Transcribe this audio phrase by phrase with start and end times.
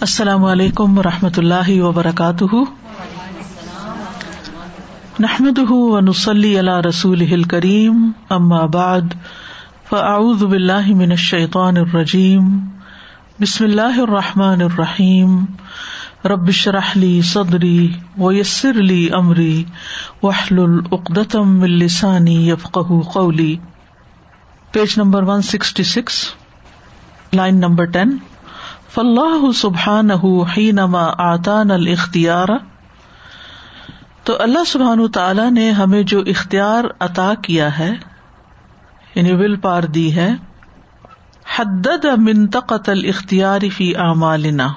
[0.00, 2.54] السلام علیکم و رحمۃ اللہ وبرکاتہ۔
[5.20, 9.00] نحمد ونسلی علی رسول کریم ام آباد
[9.88, 12.58] فاعوذ باللہ من الشیطان الرجیم۔
[13.40, 15.44] بسم اللہ الرحمٰن الرحیم۔
[16.24, 19.64] ربش رحلی صدری ویسر علی عمری
[20.22, 22.78] وحل العقدم السانی یفق
[23.12, 23.56] قولی۔
[24.72, 26.24] Page number one sixty six
[27.32, 28.16] line number ten
[28.94, 30.10] فلاح سبحان
[30.56, 32.48] حینما آتان الختیار
[34.24, 37.90] تو اللہ سبحان تعالی نے ہمیں جو اختیار عطا کیا ہے
[39.14, 40.30] یعنی ول پار دی ہے،
[41.58, 44.68] حدد منتقت الاختیار فی اعمالنا۔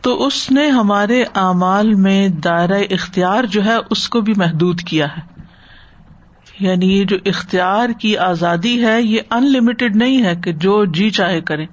[0.00, 5.06] تو اس نے ہمارے اعمال میں دائرہ اختیار جو ہے، اس کو بھی محدود کیا
[5.06, 5.42] ہے۔
[6.60, 11.10] یعنی یہ جو اختیار کی آزادی ہے، یہ ان لمیٹڈ نہیں ہے کہ جو جی
[11.10, 11.66] چاہے کرے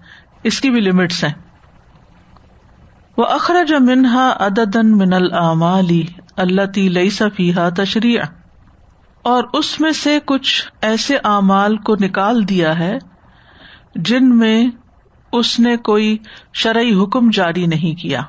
[0.44, 1.34] اس کی بھی لمٹس ہیں۔
[3.18, 6.06] وہ اخراج منہا ادن من العمالی
[6.38, 8.22] اللہ تی لئی صفیحہ تشریح
[9.22, 12.98] اور اس میں سے کچھ ایسے اعمال کو نکال دیا ہے
[13.96, 14.66] جن میں
[15.34, 16.18] اس نے کوئی
[16.53, 18.22] شرعی حکم جاری نہیں کیا۔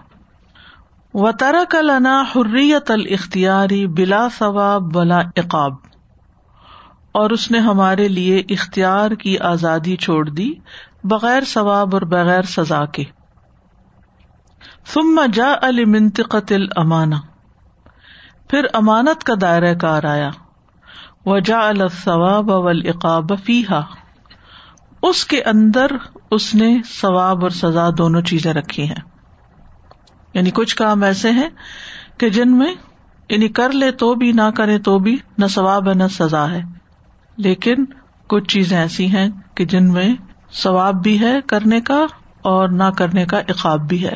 [1.14, 5.72] و ترک لنا حریت الاختیاری بلا ثواب بلا عقاب۔
[7.12, 10.52] اور اس نے ہمارے لیے اختیار کی آزادی چھوڑ دی۔
[11.04, 13.04] بغیر ثواب اور بغیر سزا کے۔
[14.86, 17.14] ثم جا المنطقت الامانہ۔
[18.48, 20.30] پھر امانت کا دائرہ کار آیا۔
[21.26, 23.80] وجا الثواب والعقاب فیحا
[25.02, 25.86] اس کے اندر
[26.30, 29.10] اس نے ثواب اور سزا دونوں چیزیں رکھی ہیں۔
[30.34, 31.48] یعنی کچھ کام ایسے ہیں
[32.18, 32.74] کہ جن میں
[33.28, 36.62] یعنی کر لے تو بھی، نہ کرے تو بھی نہ ثواب ہے نہ سزا ہے۔
[37.36, 37.84] لیکن
[38.28, 40.14] کچھ چیزیں ایسی ہیں کہ جن میں
[40.52, 42.06] ثواب بھی ہے کرنے کا
[42.42, 44.14] اور نہ کرنے کا اقاب بھی ہے۔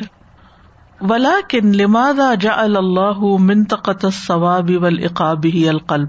[1.01, 6.07] ولا کن لماد جا اللہ منتقط ثواب والعقاب ہی القلب؟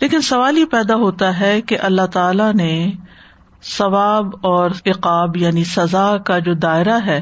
[0.00, 2.90] لیکن سوال یہ پیدا ہوتا ہے کہ اللہ تعالی نے
[3.62, 7.20] ثواب اور اقاب یعنی سزا کا جو دائرہ ہے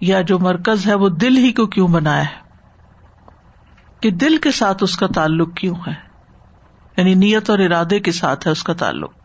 [0.00, 2.42] یا جو مرکز ہے وہ دل ہی کو کیوں بنایا ہے؟
[4.00, 5.94] کہ دل کے ساتھ اس کا تعلق کیوں ہے؟
[6.96, 9.21] یعنی نیت اور ارادے کے ساتھ ہے اس کا تعلق۔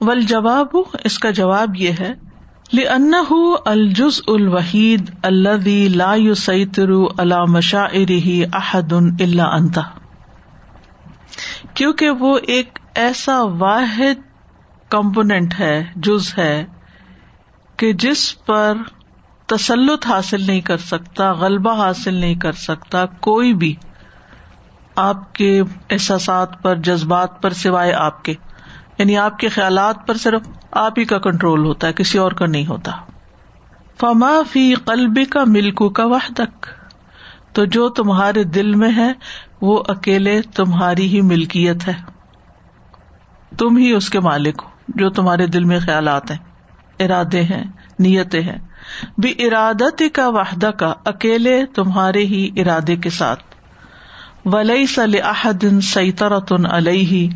[0.00, 2.14] ول جواب اس کا جواب یہ ہے
[2.90, 3.12] ان
[3.64, 7.84] الجز الوحید اللہ لا سعتر اللہ مشا
[8.52, 9.82] احد اللہ انتا
[11.74, 14.32] کیونکہ وہ ایک ایسا واحد
[14.88, 16.64] کمپونیٹ ہے، جز ہے،
[17.76, 18.74] کہ جس پر
[19.46, 23.74] تسلط حاصل نہیں کر سکتا، غلبہ حاصل نہیں کر سکتا، کوئی بھی
[24.96, 28.34] آپ کے احساسات پر، جذبات پر سوائے آپ کے۔
[28.98, 32.46] یعنی آپ کے خیالات پر صرف آپ ہی کا کنٹرول ہوتا ہے، کسی اور کا
[32.46, 32.92] نہیں ہوتا۔
[34.00, 36.66] فما فی قلبی کا ملکو کا وحدک
[37.52, 39.12] تو جو تمہارے دل میں ہے،
[39.60, 41.92] وہ اکیلے تمہاری ہی ملکیت ہے۔
[43.58, 46.38] تم ہی اس کے مالک ہو، جو تمہارے دل میں خیالات ہیں،
[47.00, 47.64] ارادے ہیں،
[47.98, 48.58] نیتیں ہیں۔
[49.18, 53.42] بھی ارادت کا وحدہ کا اکیلے تمہارے ہی ارادے کے ساتھ۔
[54.44, 57.28] ولی سل احدن سیطرتن علیہ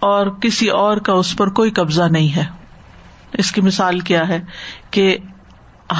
[0.00, 2.44] اور کسی اور کا اس پر کوئی قبضہ نہیں ہے۔
[3.32, 4.44] اس کی مثال کیا ہے
[4.90, 5.18] کہ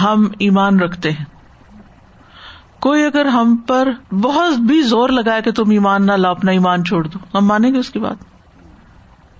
[0.02, 1.24] ہم ایمان رکھتے ہیں۔
[2.80, 6.84] کوئی اگر ہم پر بہت بھی زور لگائے کہ تم ایمان نہ لا اپنا ایمان
[6.84, 8.16] چھوڑ دو، ہم مانیں گے اس کی بات؟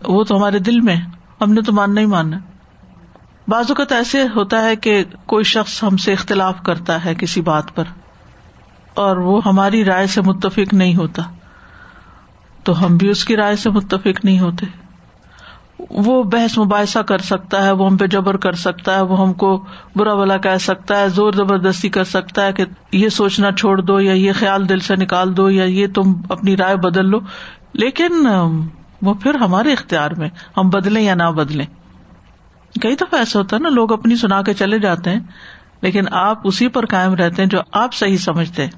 [0.09, 0.97] وہ تو ہمارے دل میں
[1.41, 2.39] ہم نے تو ماننا ہی ماننا
[3.49, 7.75] بعض اوقات ایسے ہوتا ہے کہ کوئی شخص ہم سے اختلاف کرتا ہے کسی بات
[7.75, 7.85] پر
[8.95, 11.23] اور وہ ہماری رائے سے متفق نہیں ہوتا۔
[12.65, 14.67] تو ہم بھی اس کی رائے سے متفق نہیں ہوتے۔
[15.91, 19.33] وہ بحث مباحثہ کر سکتا ہے، وہ ہم پہ جبر کر سکتا ہے، وہ ہم
[19.33, 19.65] کو
[19.97, 24.01] برا بلا کہہ سکتا ہے، زور زبردستی کر سکتا ہے کہ یہ سوچنا چھوڑ دو
[24.01, 27.19] یا یہ خیال دل سے نکال دو یا یہ تم اپنی رائے بدل لو۔
[27.73, 28.27] لیکن
[29.03, 31.67] وہ پھر ہمارے اختیار میں، ہم بدلیں یا نہ بدلیں۔
[32.81, 35.21] کئی دفعہ ایسا ہوتا ہے نا، لوگ اپنی سنا کے چلے جاتے ہیں،
[35.81, 38.71] لیکن آپ اسی پر قائم رہتے ہیں جو آپ صحیح سمجھتے ہیں،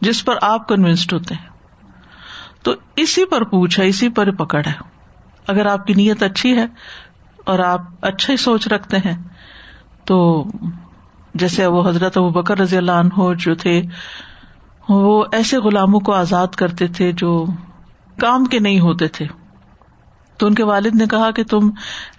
[0.00, 1.57] جس پر آپ کنوینسڈ ہوتے ہیں۔
[2.68, 4.72] تو اسی پر پوچھ ہے اسی پر پکڑ ہے
[5.46, 6.66] اگر آپ کی نیت اچھی ہے
[7.44, 9.22] اور آپ اچھا ہی سوچ رکھتے ہیں،
[10.04, 10.44] تو
[11.34, 13.82] جیسے وہ حضرت وہ بکر رضی اللہ عنہ جو تھے،
[14.88, 17.46] وہ ایسے غلاموں کو آزاد کرتے تھے جو
[18.20, 19.26] کام کے نہیں ہوتے تھے۔
[20.36, 21.70] تو ان کے والد نے کہا کہ تم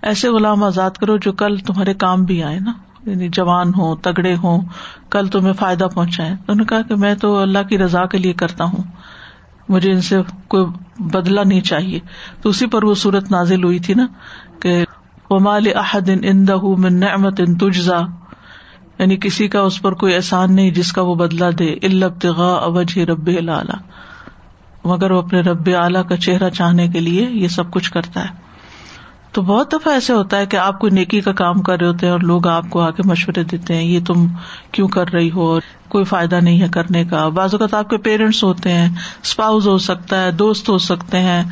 [0.01, 2.74] ایسے غلام آزاد کرو جو کل تمہارے کام بھی آئے نا۔
[3.06, 4.62] یعنی جوان ہو تگڑے ہوں،
[5.10, 8.18] کل تمہیں فائدہ پہنچائے۔ تو انہوں نے کہا کہ میں تو اللہ کی رضا کے
[8.18, 8.84] لیے کرتا ہوں۔
[9.69, 10.16] مجھے ان سے
[10.48, 10.66] کوئی
[11.00, 12.00] بدلا نہیں چاہیے۔
[12.42, 14.07] تو اسی پر وہ صورت نازل ہوئی تھی نا
[14.60, 14.86] کہ
[15.30, 16.45] ومال احد ان
[16.77, 18.00] من نعمت ان تجزا
[19.00, 23.00] یعنی کسی کا اس پر کوئی احسان نہیں جس کا وہ بدلا دے۔ البتغا اوج
[23.00, 23.77] رب اعلی
[24.86, 28.49] مگر وہ اپنے رب اعلی کا چہرہ چاہنے کے لیے یہ سب کچھ کرتا ہے۔
[29.39, 32.06] تو بہت دفعہ ایسے ہوتا ہے کہ آپ کوئی نیکی کا کام کر رہے ہوتے
[32.06, 34.25] ہیں اور لوگ آپ کو آ کے مشورے دیتے ہیں، یہ تم
[34.71, 38.44] کیوں کر رہی ہو؟ کوئی فائدہ نہیں ہے کرنے کا۔ بعض اوقات آپ کے پیرنٹس
[38.44, 38.89] ہوتے ہیں،
[39.24, 41.44] اسپاؤز ہو سکتا ہے، دوست ہو سکتے ہیں،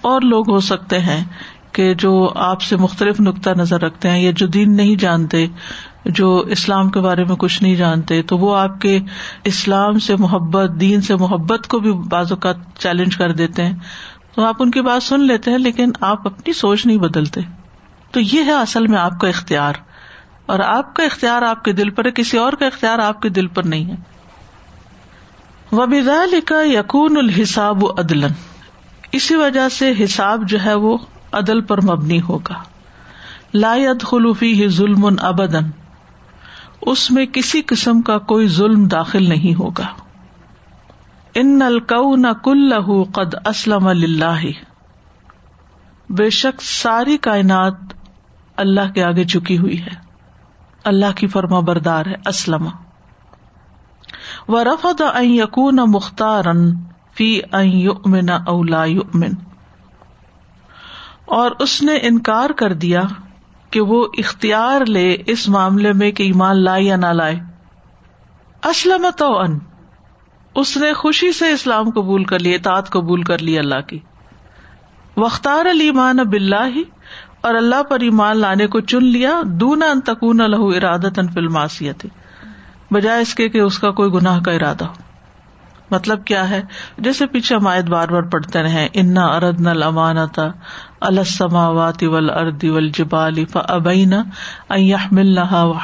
[0.00, 1.24] اور لوگ ہو سکتے ہیں
[1.72, 5.46] کہ جو آپ سے مختلف نقطۂ نظر رکھتے ہیں یا جو دین نہیں جانتے،
[6.04, 8.98] جو اسلام کے بارے میں کچھ نہیں جانتے، تو وہ آپ کے
[9.44, 13.74] اسلام سے محبت، دین سے محبت کو بھی بعض اوقات چیلنج کر دیتے ہیں۔
[14.38, 17.40] تو آپ ان کی بات سن لیتے ہیں، لیکن آپ اپنی سوچ نہیں بدلتے۔
[18.10, 19.72] تو یہ ہے اصل میں آپ کا اختیار۔
[20.46, 23.28] اور آپ کا اختیار آپ کے دل پر ہے، کسی اور کا اختیار آپ کے
[23.28, 23.96] دل پر نہیں ہے۔
[25.72, 28.32] وبیزا لکھا یقون الحساب عدلن
[29.12, 30.98] اسی وجہ سے حساب جو ہے وہ
[31.32, 32.62] عدل پر مبنی ہوگا۔
[33.54, 35.70] لایت خلوفی ہی ظلم ابدن
[36.82, 40.07] اس میں کسی قسم کا کوئی ظلم داخل نہیں ہوگا۔
[41.34, 44.46] ان الکو نہ قد اسلم اللہ
[46.10, 47.74] بے شک ساری کائنات
[48.56, 50.08] اللہ کے آگے چکی ہوئی ہے۔
[50.84, 52.68] اللہ کی فرما بردار ہے، اسلم۔
[54.48, 56.44] و رفت این یقون مختار
[57.14, 59.30] فی این اولا یؤمن۔
[61.24, 63.02] اور اس نے انکار کر دیا
[63.70, 67.40] کہ وہ اختیار لے اس معاملے میں کہ ایمان لائے یا نہ لائے۔
[68.64, 69.58] اسلم تو ان
[70.54, 73.98] اس نے خوشی سے اسلام قبول کر لی، اطاعت قبول کر لی اللہ کی۔
[75.16, 76.78] وختار المان اب اللہ
[77.40, 82.06] اور اللہ پر ایمان لانے کو چن لیا۔ دونا تکون لہو ارادت فلماسیت
[82.94, 85.08] بجائے اس کے کہ اس کا کوئی گناہ کا ارادہ ہو۔
[85.90, 86.62] مطلب کیا ہے؟
[86.98, 90.48] جیسے پیچھے ہم آیت بار بار پڑھتے رہے انا ارد نل امانتا
[91.00, 94.14] السماوات ول اردی ول جبال ابین
[95.10, 95.38] مل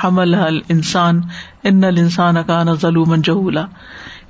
[0.04, 0.34] حمل
[0.68, 1.20] انسان
[1.62, 3.14] ان الانسان کا نا ظلم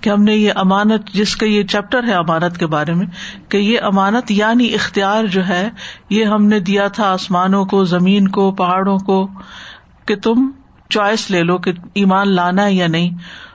[0.01, 3.07] کہ ہم نے یہ امانت، جس کا یہ چیپٹر ہے امانت کے بارے میں،
[3.49, 5.69] کہ یہ امانت یعنی اختیار جو ہے،
[6.11, 9.29] یہ ہم نے دیا تھا آسمانوں کو، زمین کو، پہاڑوں کو،
[10.05, 10.51] کہ تم
[10.91, 13.11] چوائس لے لو کہ ایمان لانا ہے یا نہیں۔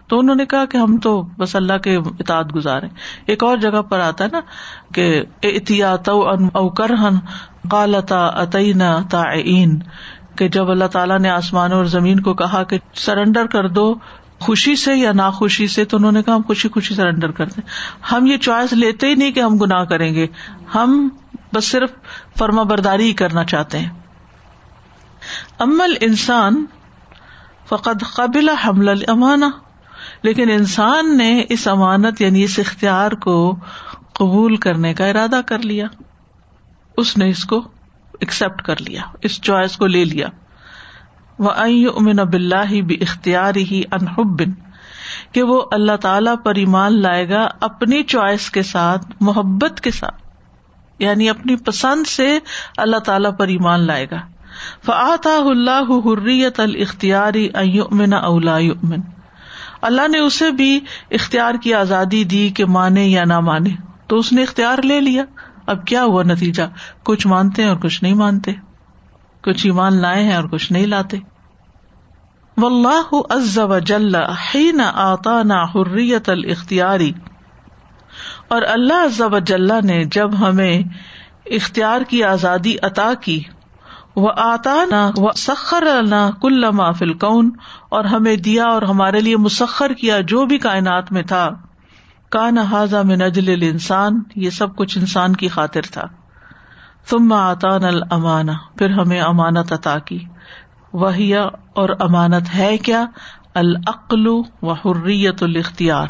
[0.08, 2.88] تو انہوں نے کہا کہ ہم تو بس اللہ کے اطاعت گزارے
[3.26, 4.40] ایک اور جگہ پر آتا ہے نا
[4.94, 7.16] کہ احتیاط اوکرہن
[7.70, 9.80] قالتا عطینہ تعین
[10.38, 13.94] کہ جب اللہ تعالیٰ نے آسمانوں اور زمین کو کہا کہ سرینڈر کر دو
[14.40, 17.62] خوشی سے یا ناخوشی سے تو انہوں نے کہا ہم خوشی خوشی سرینڈر کرتے
[18.12, 20.28] ہم یہ چوائس لیتے ہی نہیں کہ ہم گناہ کریں گے۔
[20.76, 21.10] ہم
[21.54, 21.92] بس صرف
[22.38, 23.90] فرما برداری ہی کرنا چاہتے ہیں۔
[25.60, 26.66] امل انسان
[27.68, 29.50] فقط قبل حمل امانا
[30.22, 33.56] لیکن انسان نے اس امانت یعنی اس اختیار کو
[34.14, 35.88] قبول کرنے کا ارادہ کر لیا۔
[36.98, 37.68] اس نے اس کو
[38.20, 40.28] ایکسپٹ کر لیا، اس چوائس کو لے لیا۔
[41.40, 44.52] وہ امن اب اللہ بھی اختیار ہی انحبن
[45.32, 50.22] کہ وہ اللہ تعالی پر ایمان لائے گا اپنی چوائس کے ساتھ، محبت کے ساتھ۔
[51.00, 52.40] یعنی اپنی پسند سے
[52.78, 54.18] اللہ تعالی پر ایمان لائے گا۔
[54.86, 59.00] فعطا اللہ حریت الختیاری امن اولا امن
[59.82, 60.80] اللہ نے اسے بھی
[61.12, 63.70] اختیار کی آزادی دی کہ مانے یا نہ مانے۔
[64.08, 65.24] تو اس نے اختیار لے لیا۔
[65.68, 66.64] اب کیا ہوا نتیجہ؟
[67.04, 68.52] کچھ مانتے اور کچھ نہیں مانتے۔
[69.44, 71.18] کچھ ایمان لائے ہیں اور کچھ نہیں لاتے۔
[72.62, 77.12] و اللہ عز و جل حین آتا نا حریت الختیاری
[78.48, 80.82] اور اللہ عز و جل نے جب ہمیں
[81.46, 83.44] اختیار کی آزادی عطا کی،
[84.16, 85.88] وہ آتا نہ سخر
[86.42, 87.50] کل ما فل کون
[87.90, 91.50] اور ہمیں دیا اور ہمارے لیے مسخر کیا جو بھی کائنات میں تھا۔
[92.30, 96.04] کا نہ حاضہ میں نجل انسان یہ سب کچھ انسان کی خاطر تھا۔
[97.10, 98.02] تم آتا نل
[98.78, 100.20] پھر ہمیں امانت عطا کی۔
[100.94, 103.06] وہی اور امانت ہے کیا؟
[103.56, 104.28] العقل
[104.62, 106.08] و حریت الاختیار۔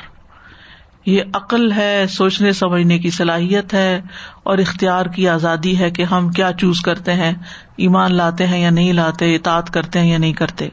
[1.06, 4.02] یہ عقل ہے، سوچنے، سمجھنے کی صلاحیت ہے
[4.44, 7.32] اور اختیار کی آزادی ہے کہ ہم کیا چوز کرتے ہیں،
[7.78, 10.70] ایمان لاتے ہیں یا نہیں لاتے اطاط کرتے ہیں یا نہیں کرتے۔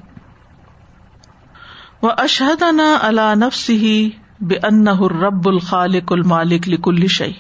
[2.02, 4.10] وہ اشہد نا اللہ نفس ہی
[4.40, 7.32] بے ان رب الخالق المالک لکل شعی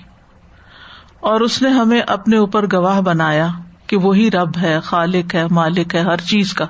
[1.20, 3.48] اور اس نے ہمیں اپنے اوپر گواہ بنایا۔
[3.86, 6.64] کہ وہی رب ہے، خالق ہے، مالک ہے، ہر چیز کا۔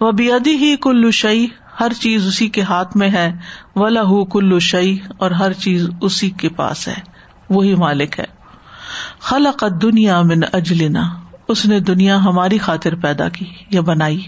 [0.00, 1.46] وہ بیدی ہی کلو شعی
[1.80, 3.32] ہر چیز اسی کے ہاتھ میں ہے۔
[3.76, 6.94] و لہو کلو شعی اور ہر چیز اسی کے پاس ہے۔
[7.50, 8.24] وہی مالک ہے۔
[9.20, 11.02] خلق دنیا من اجلنا
[11.48, 14.22] اس نے دنیا ہماری خاطر پیدا کی یا بنائی۔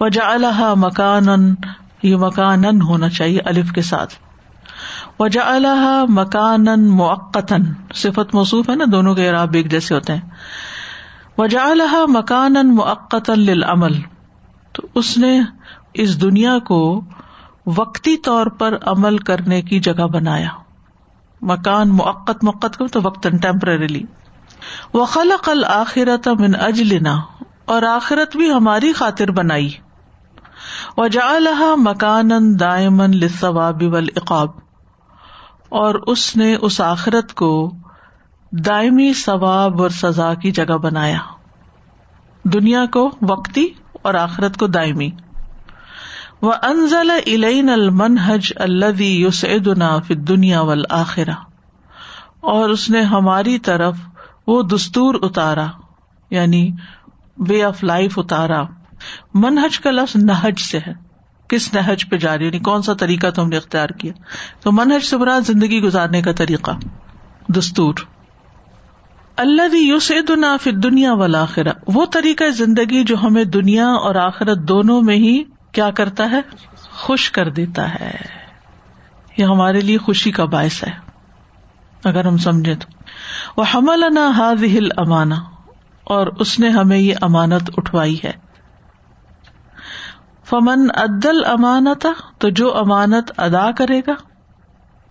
[0.00, 1.54] وجا اللہ مکان
[2.02, 4.14] یہ مکان ہونا چاہیے، الف کے ساتھ۔
[5.18, 7.62] وجا اللہ مکان موقتن
[7.94, 10.20] صفت موصوف ہے نا، دونوں کے عراب ایک جیسے ہوتے ہیں۔
[11.38, 11.68] وجا
[12.08, 14.00] مکان موقت لمل
[14.72, 15.40] تو اس نے
[15.94, 17.00] اس دنیا کو
[17.66, 20.48] وقتی طور پر عمل کرنے کی جگہ بنایا۔
[21.42, 24.02] مکان موقت موقت کو تو وقت ٹیمپرریلی
[24.94, 25.06] وہ
[25.46, 27.16] الآخرت من اجلنا،
[27.64, 29.70] اور آخرت بھی ہماری خاطر بنائی۔
[30.96, 34.50] و جا مکان دائمن لثواب والعقاب۔
[35.68, 37.72] اور اس نے اس آخرت کو
[38.58, 41.18] دائمی ثواب اور سزا کی جگہ بنایا۔
[42.44, 43.68] دنیا کو وقتی
[44.02, 45.10] اور آخرت کو دائمی۔
[46.42, 51.34] وہ انزل علین المنحج اللہ یوسعدنا فی دنیا والآخرہ
[52.40, 53.96] اور اس نے ہماری طرف
[54.46, 55.66] وہ دستور اتارا
[56.30, 56.70] یعنی
[57.38, 58.62] وے آف لائف اتارا۔
[59.34, 60.92] منہج کا لفظ نہج سے ہے۔
[61.48, 64.12] کس نہج پہ جاری یعنی کون سا طریقہ تم نے اختیار کیا؟
[64.60, 66.70] تو منہج سے برا زندگی گزارنے کا طریقہ۔
[67.48, 67.94] دستور۔
[69.36, 71.44] اللہ یوس دنا پھر دنیا والا
[71.86, 76.40] وہ طریقہ زندگی جو ہمیں دنیا اور آخرت دونوں میں ہی کیا کرتا ہے؟
[76.90, 78.14] خوش کر دیتا ہے.
[79.36, 80.92] یہ ہمارے لیے خوشی کا باعث ہے.
[82.04, 82.88] اگر ہم سمجھے تو.
[83.56, 85.36] وہ حمل نہ ہاد ہل امانا
[86.04, 88.32] اور اس نے ہمیں یہ امانت اٹھوائی ہے.
[90.44, 92.06] فمن عدل امانت
[92.38, 94.14] تو جو امانت ادا کرے گا،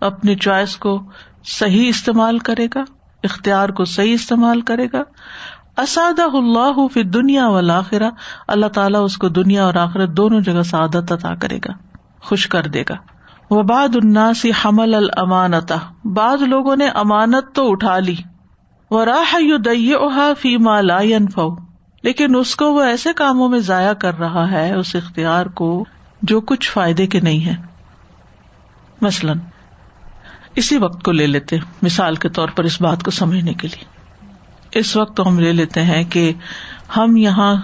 [0.00, 1.02] اپنی چوائس کو
[1.44, 2.84] صحیح استعمال کرے گا
[3.24, 5.02] اختیار کو صحیح استعمال کرے گا۔
[5.76, 11.12] اساد اللہ فی دنیا و اللہ تعالیٰ اس کو دنیا اور آخرت دونوں جگہ سعادت
[11.12, 11.72] عطا کرے گا،
[12.20, 12.94] خوش کر دے گا۔
[13.50, 18.16] وہ بعد اناسی حمل المانتا بعض لوگوں نے امانت تو اٹھا لی۔
[18.90, 21.00] وہ راہ یو فی مالا
[21.34, 21.48] فو
[22.02, 25.84] لیکن اس کو وہ ایسے کاموں میں ضائع کر رہا ہے، اس اختیار کو
[26.22, 27.54] جو کچھ فائدے کے نہیں ہے۔
[29.00, 29.38] مثلاً
[30.54, 33.84] اسی وقت کو لے لیتے مثال کے طور پر اس بات کو سمجھنے کے لیے۔
[34.78, 36.32] اس وقت ہم لے لیتے ہیں کہ
[36.96, 37.56] ہم یہاں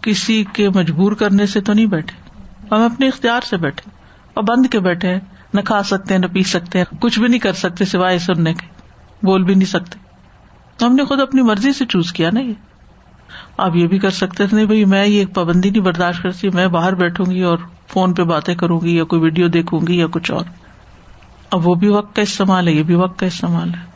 [0.00, 2.30] کسی کے مجبور کرنے سے تو نہیں بیٹھے،
[2.70, 3.90] ہم اپنے اختیار سے بیٹھے
[4.34, 5.20] اور بند کے بیٹھے ہیں،
[5.54, 8.54] نہ کھا سکتے ہیں، نہ پی سکتے ہیں، کچھ بھی نہیں کر سکتے سوائے سننے
[8.54, 8.66] کے،
[9.22, 9.98] بول بھی نہیں سکتے۔
[10.84, 12.52] ہم نے خود اپنی مرضی سے چوز کیا نا یہ۔
[13.58, 16.66] آپ یہ بھی کر سکتے تھے، نہیں بھائی، میں یہ پابندی نہیں برداشت کرتی، میں
[16.66, 20.06] باہر بیٹھوں گی اور فون پہ باتیں کروں گی یا کوئی ویڈیو دیکھوں گی یا
[20.06, 20.44] کچھ اور۔
[21.50, 23.86] اب وہ بھی وقت کا استعمال ہے، یہ بھی وقت کا استعمال ہے۔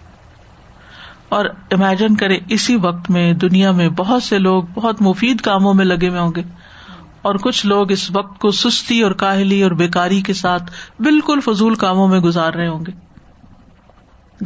[1.28, 5.84] اور امیجن کرے اسی وقت میں، دنیا میں بہت سے لوگ بہت مفید کاموں میں
[5.84, 6.42] لگے ہوئے ہوں گے۔
[7.22, 10.62] اور کچھ لوگ اس وقت کو سستی اور کاہلی اور بےکاری کے ساتھ
[10.98, 12.92] بالکل فضول کاموں میں گزار رہے ہوں گے۔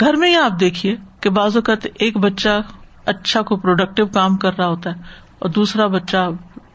[0.00, 2.60] گھر میں ہی آپ دیکھیے کہ بعض اوقات ایک بچہ
[3.06, 4.94] اچھا کو پروڈکٹیو کام کر رہا ہوتا ہے
[5.38, 6.28] اور دوسرا بچہ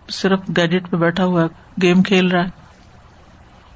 [0.10, 1.48] صرف گیجٹ پہ بیٹھا ہوا ہے
[1.82, 2.50] گیم کھیل رہا ہے۔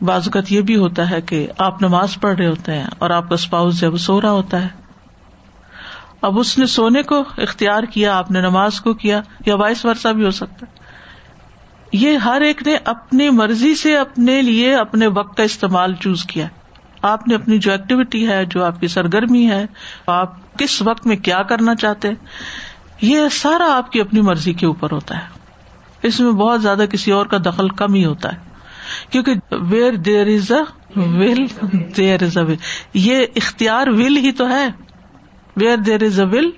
[0.04, 3.30] بعض اوقات یہ بھی ہوتا ہے کہ آپ نماز پڑھ رہے ہوتے ہیں اور آپ
[3.30, 4.68] کا اسپاؤس جب سو رہا ہوتا ہے۔
[6.22, 10.08] اب اس نے سونے کو اختیار کیا، آپ نے نماز کو کیا یا وائس ورثہ
[10.08, 10.84] بھی ہو سکتا ہے۔
[11.94, 16.48] یہ ہر ایک نے اپنی مرضی سے اپنے لیے اپنے وقت کا استعمال چوز کیا۔
[17.02, 19.66] آپ نے اپنی جو ایکٹیویٹی ہے، جو آپ کی سرگرمی ہے،
[20.08, 22.10] آپ کس وقت میں کیا کرنا چاہتے
[23.02, 25.28] یہ سارا آپ کی اپنی مرضی کے اوپر ہوتا ہے۔
[26.02, 28.53] اس میں بہت زیادہ کسی اور کا دخل کم ہی ہوتا ہے۔
[29.10, 30.62] کیونکہ ویئر دیر از اے
[30.96, 31.48] ول
[31.98, 32.56] دیر از اے ول
[32.94, 34.68] یہ اختیار ول ہی تو ہے.
[35.58, 36.52] ویئر دیر از اے ول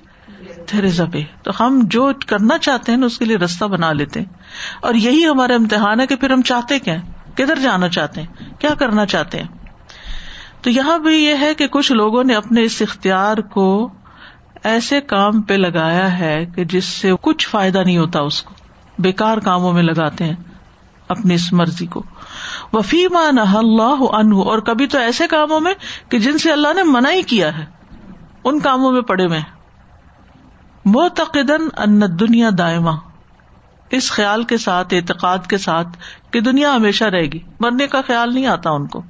[0.72, 3.66] دیر از اے وے تو ہم جو کرنا چاہتے ہیں نا، اس کے لیے رستہ
[3.66, 4.28] بنا لیتے ہیں۔
[4.82, 6.96] اور یہی ہمارا امتحان ہے کہ پھر ہم چاہتے کیا
[7.36, 9.48] کدھر جانا چاہتے ہیں؟ کیا کرنا چاہتے ہیں؟
[10.62, 13.90] تو یہاں بھی یہ ہے کہ کچھ لوگوں نے اپنے اس اختیار کو
[14.64, 18.54] ایسے کام پہ لگایا ہے کہ جس سے کچھ فائدہ نہیں ہوتا اس کو۔
[19.00, 20.36] بےکار کاموں میں لگاتے ہیں۔
[21.08, 22.04] اپنی اس مرضی کو۔
[22.74, 25.74] وفیم اللہ عنہ، اور کبھی تو ایسے کاموں میں
[26.10, 27.66] کہ جن سے اللہ نے منع ہی کیا ہے۔
[28.44, 29.40] ان کاموں میں پڑے ہوئے
[30.86, 32.92] موتقدن ان دنیا دائما،
[33.90, 35.88] اس خیال کے ساتھ، اعتقاد کے ساتھ
[36.32, 39.04] کہ دنیا ہمیشہ رہے گی۔ مرنے کا خیال نہیں آتا ان کو۔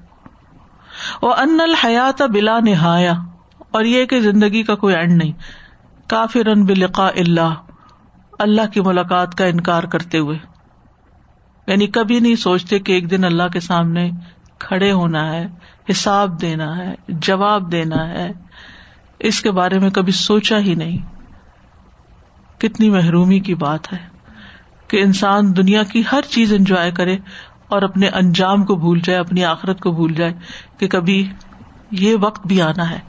[1.21, 3.13] وہ ان الحیات بلا نہایا
[3.71, 5.31] اور یہ کہ زندگی کا کوئی اینڈ نہیں۔
[6.09, 7.53] کافر بلقا اللہ
[8.39, 10.54] اللہ کی ملاقات کا انکار کرتے ہوئے۔
[11.67, 14.11] یعنی کبھی نہیں سوچتے کہ ایک دن اللہ کے سامنے
[14.59, 15.47] کھڑے ہونا ہے،
[15.91, 18.31] حساب دینا ہے، جواب دینا ہے۔
[19.19, 20.97] اس کے بارے میں کبھی سوچا ہی نہیں۔
[22.59, 23.97] کتنی محرومی کی بات ہے
[24.87, 27.17] کہ انسان دنیا کی ہر چیز انجوائے کرے
[27.67, 30.33] اور اپنے انجام کو بھول جائے، اپنی آخرت کو بھول جائے
[30.77, 31.27] کہ کبھی
[31.91, 32.99] یہ وقت بھی آنا ہے۔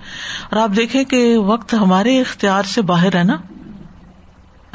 [0.50, 3.36] اور آپ دیکھیں کہ وقت ہمارے اختیار سے باہر ہے نا،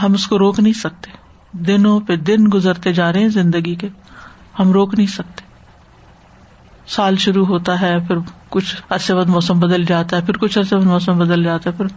[0.03, 1.20] ہم اس کو روک نہیں سکتے۔
[1.51, 3.89] دنوں پہ دن گزرتے جا رہے ہیں زندگی کے۔
[4.59, 5.51] ہم روک نہیں سکتے۔
[6.87, 8.15] سال شروع ہوتا ہے، پھر
[8.49, 11.75] کچھ عرصے بعد موسم بدل جاتا ہے، پھر کچھ عرصے بعد موسم بدل جاتا ہے،
[11.75, 11.87] پھر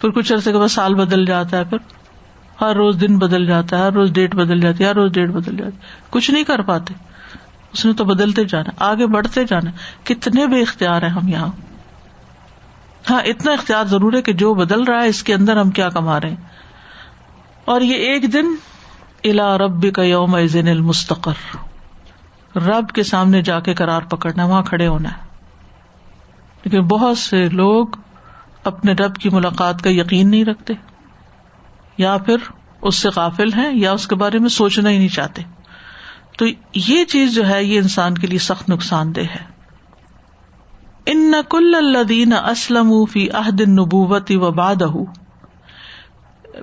[0.00, 1.78] پھر کچھ عرصے کے بعد سال بدل جاتا ہے، پھر
[2.60, 5.28] ہر روز دن بدل جاتا ہے، ہر روز ڈیٹ بدل جاتی ہے، ہر روز ڈیٹ
[5.28, 6.94] بدل جاتی ہے۔ کچھ نہیں کر پاتے۔
[7.72, 9.70] اس نے تو بدلتے جانا آگے بڑھتے جانا
[10.04, 11.48] کتنے بے اختیار ہیں ہم یہاں۔
[13.10, 15.88] ہاں اتنا اختیار ضرور ہے کہ جو بدل رہا ہے، اس کے اندر ہم کیا
[15.88, 16.36] کما رہے ہیں۔
[17.64, 18.46] اور یہ ایک دن
[19.24, 21.56] الا رب کا یوم المستقر۔
[22.56, 25.22] رب کے سامنے جا کے کرار پکڑنا وہاں کھڑے ہونا ہے۔
[26.64, 27.86] لیکن بہت سے لوگ
[28.64, 30.74] اپنے رب کی ملاقات کا یقین نہیں رکھتے۔
[31.98, 32.36] یا پھر
[32.82, 35.42] اس سے قافل ہیں یا اس کے بارے میں سوچنا ہی نہیں چاہتے۔
[36.38, 39.52] تو یہ چیز جو ہے، یہ انسان کے لیے سخت نقصان دہ ہے۔
[41.06, 44.82] ان نقل اللہ اسلم فی عہد نبوتی و باد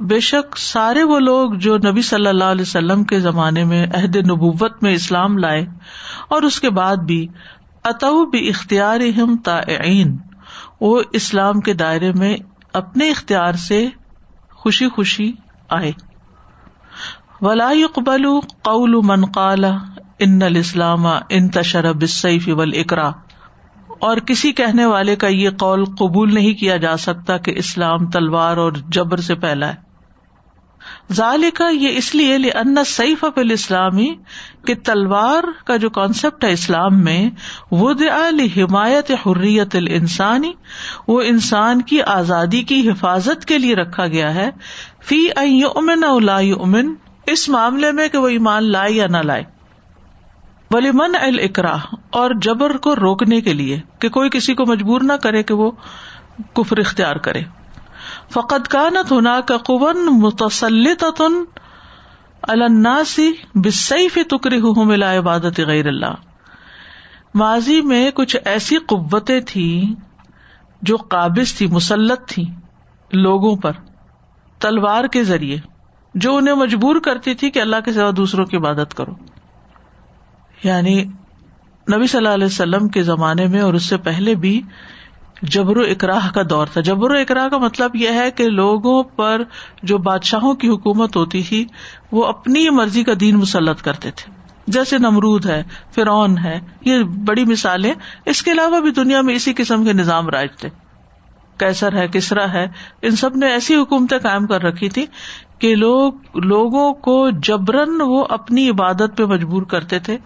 [0.02, 4.16] بے شک سارے وہ لوگ جو نبی صلی اللہ علیہ وسلم کے زمانے میں عہد
[4.16, 5.66] نبوت میں اسلام لائے
[6.30, 7.28] اور اس کے بعد بھی
[7.84, 10.18] اتو بھی اختیار ہم تعین
[10.82, 12.38] وہ اسلام کے دائرے میں
[12.74, 13.88] اپنے اختیار سے
[14.52, 15.32] خوشی خوشی
[15.70, 15.92] آئے۔
[17.42, 18.26] ولا قبل
[18.62, 19.66] قول من قال
[20.20, 23.12] ان الاسلام ان تشرب سیف ول اقرا
[24.00, 28.58] اور کسی کہنے والے کا یہ قول قبول نہیں کیا جا سکتا کہ اسلام تلوار
[28.58, 29.90] اور جبر سے پھیلا ہے۔
[31.14, 34.16] ظال کا یہ اس لیے ان سعیف اف الاسلامی
[34.66, 37.30] کہ تلوار کا جو کانسیپٹ ہے اسلام میں
[37.72, 40.52] وہ دل حمایت حریت السانی
[41.08, 44.50] وہ انسان کی آزادی کی حفاظت کے لیے رکھا گیا ہے۔
[45.06, 45.28] فی
[45.76, 46.94] امن لا امن
[47.26, 49.59] اس معاملے میں کہ وہ ایمان لائے یا نہ لائے۔
[50.72, 51.76] ولی من الکرا
[52.10, 55.72] اور جبر کو روکنے کے لیے کہ کوئی کسی کو مجبور نہ کرے کہ وہ
[56.54, 57.42] کفر اختیار کرے۔
[58.30, 61.04] فقط کا نت ہونا کا قبن متسلط
[62.42, 66.14] الناسی بسئی فی تکری ہوں ملا عبادت غیر اللہ۔
[67.36, 69.96] ماضی میں کچھ ایسی قوتیں تھی
[70.82, 72.46] جو قابض تھی مسلط تھی
[73.14, 73.72] لوگوں پر
[74.60, 75.58] تلوار کے ذریعے،
[76.16, 79.14] جو انہیں مجبور کرتی تھی کہ اللہ کے سوا دوسروں کی عبادت کرو۔
[80.64, 81.04] یعنی
[81.96, 84.62] نبی صلی اللہ علیہ وسلم کے زمانے میں اور اس سے پہلے بھی
[85.42, 89.04] جبر و اکراہ کا دور تھا۔ جبر و اکراہ کا مطلب یہ ہے کہ لوگوں
[89.04, 89.42] پر
[89.84, 91.66] جو بادشاہوں کی حکومت ہوتی تھی،
[92.12, 94.32] وہ اپنی مرضی کا دین مسلط کرتے تھے۔
[94.68, 95.64] جیسے نمرود ہے،
[95.96, 97.94] فرعون ہے، یہ بڑی مثالیں۔
[98.26, 100.70] اس کے علاوہ بھی دنیا میں اسی قسم کے نظام راج تھے۔
[101.58, 102.68] کیسر ہے کسرا ہے،
[103.02, 105.06] ان سب نے ایسی حکومتیں قائم کر رکھی تھی
[105.60, 110.18] کہ لوگ لوگوں کو جبرن وہ اپنی عبادت پہ مجبور کرتے تھے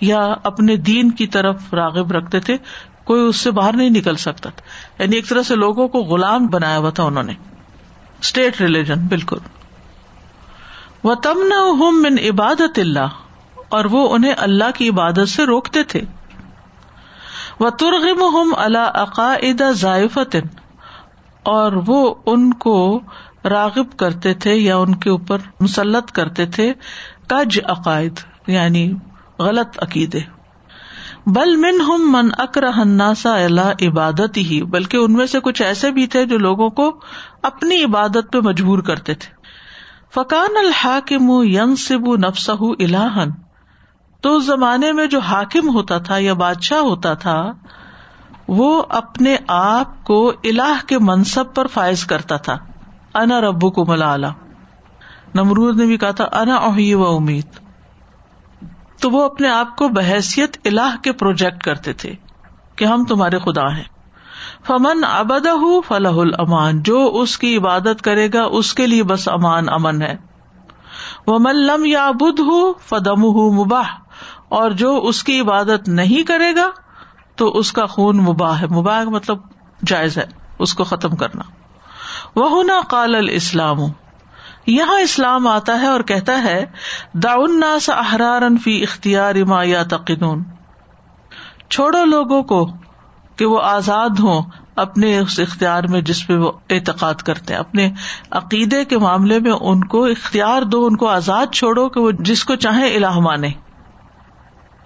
[0.00, 2.56] یا اپنے دین کی طرف راغب رکھتے تھے،
[3.04, 6.46] کوئی اس سے باہر نہیں نکل سکتا تھا۔ یعنی ایک طرح سے لوگوں کو غلام
[6.46, 7.32] بنایا ہوا تھا انہوں نے۔
[8.20, 9.36] اسٹیٹ ریلیجن بالکل۔
[11.04, 13.08] وہ تمنا من عبادت اللہ،
[13.68, 16.00] اور وہ انہیں اللہ کی عبادت سے روکتے تھے۔
[17.60, 20.36] وہ ترغم ہم اللہ عقائد ضائفت
[21.42, 23.00] اور وہ ان کو
[23.46, 26.72] راغب کرتے تھے یا ان کے اوپر مسلط کرتے تھے،
[27.26, 28.92] کج عقائد یعنی
[29.38, 30.20] غلط عقیدے۔
[31.26, 36.06] بل من ہم من اکرسا اللہ عبادت ہی بلکہ ان میں سے کچھ ایسے بھی
[36.06, 37.00] تھے جو لوگوں کو
[37.42, 39.36] اپنی عبادت پہ مجبور کرتے تھے۔
[40.14, 43.30] فقان الحاکم یم سب نفس الہن
[44.20, 47.52] تو اس زمانے میں جو حاکم ہوتا تھا یا بادشاہ ہوتا تھا،
[48.48, 52.56] وہ اپنے آپ کو اللہ کے منصب پر فائز کرتا تھا۔
[53.16, 54.16] انا ربو کو ملا
[55.34, 57.46] نمرود نے بھی کہا تھا، انا اوہی و امید۔
[59.00, 62.14] تو وہ اپنے آپ کو بحثیت اللہ کے پروجیکٹ کرتے تھے
[62.76, 63.84] کہ ہم تمہارے خدا ہیں۔
[64.66, 65.46] فمن ابد
[65.88, 70.16] فلاح الامان، جو اس کی عبادت کرے گا، اس کے لیے بس امان امن ہے۔
[71.26, 73.88] وہ ملم یا بدھ ہو فدم ہُ مباح،
[74.48, 76.70] اور جو اس کی عبادت نہیں کرے گا،
[77.36, 79.38] تو اس کا خون مباح ہے۔ مباح مطلب
[79.86, 80.26] جائز ہے،
[80.58, 81.55] اس کو ختم کرنا۔
[82.36, 83.78] وہ نہ قال الاسلام
[84.66, 86.66] یہاں اسلام آتا ہے اور کہتا ہے
[87.24, 90.44] الناس احرارا فی اختیار ما یا تقنون
[91.68, 92.68] چھوڑو لوگوں کو
[93.36, 94.42] کہ وہ آزاد ہوں
[94.76, 97.92] اپنے اس اختیار میں جس پہ وہ اعتقاد کرتے ہیں۔ اپنے
[98.30, 102.44] عقیدے کے معاملے میں ان کو اختیار دو، ان کو آزاد چھوڑو کہ وہ جس
[102.44, 103.48] کو چاہے الہ مانے۔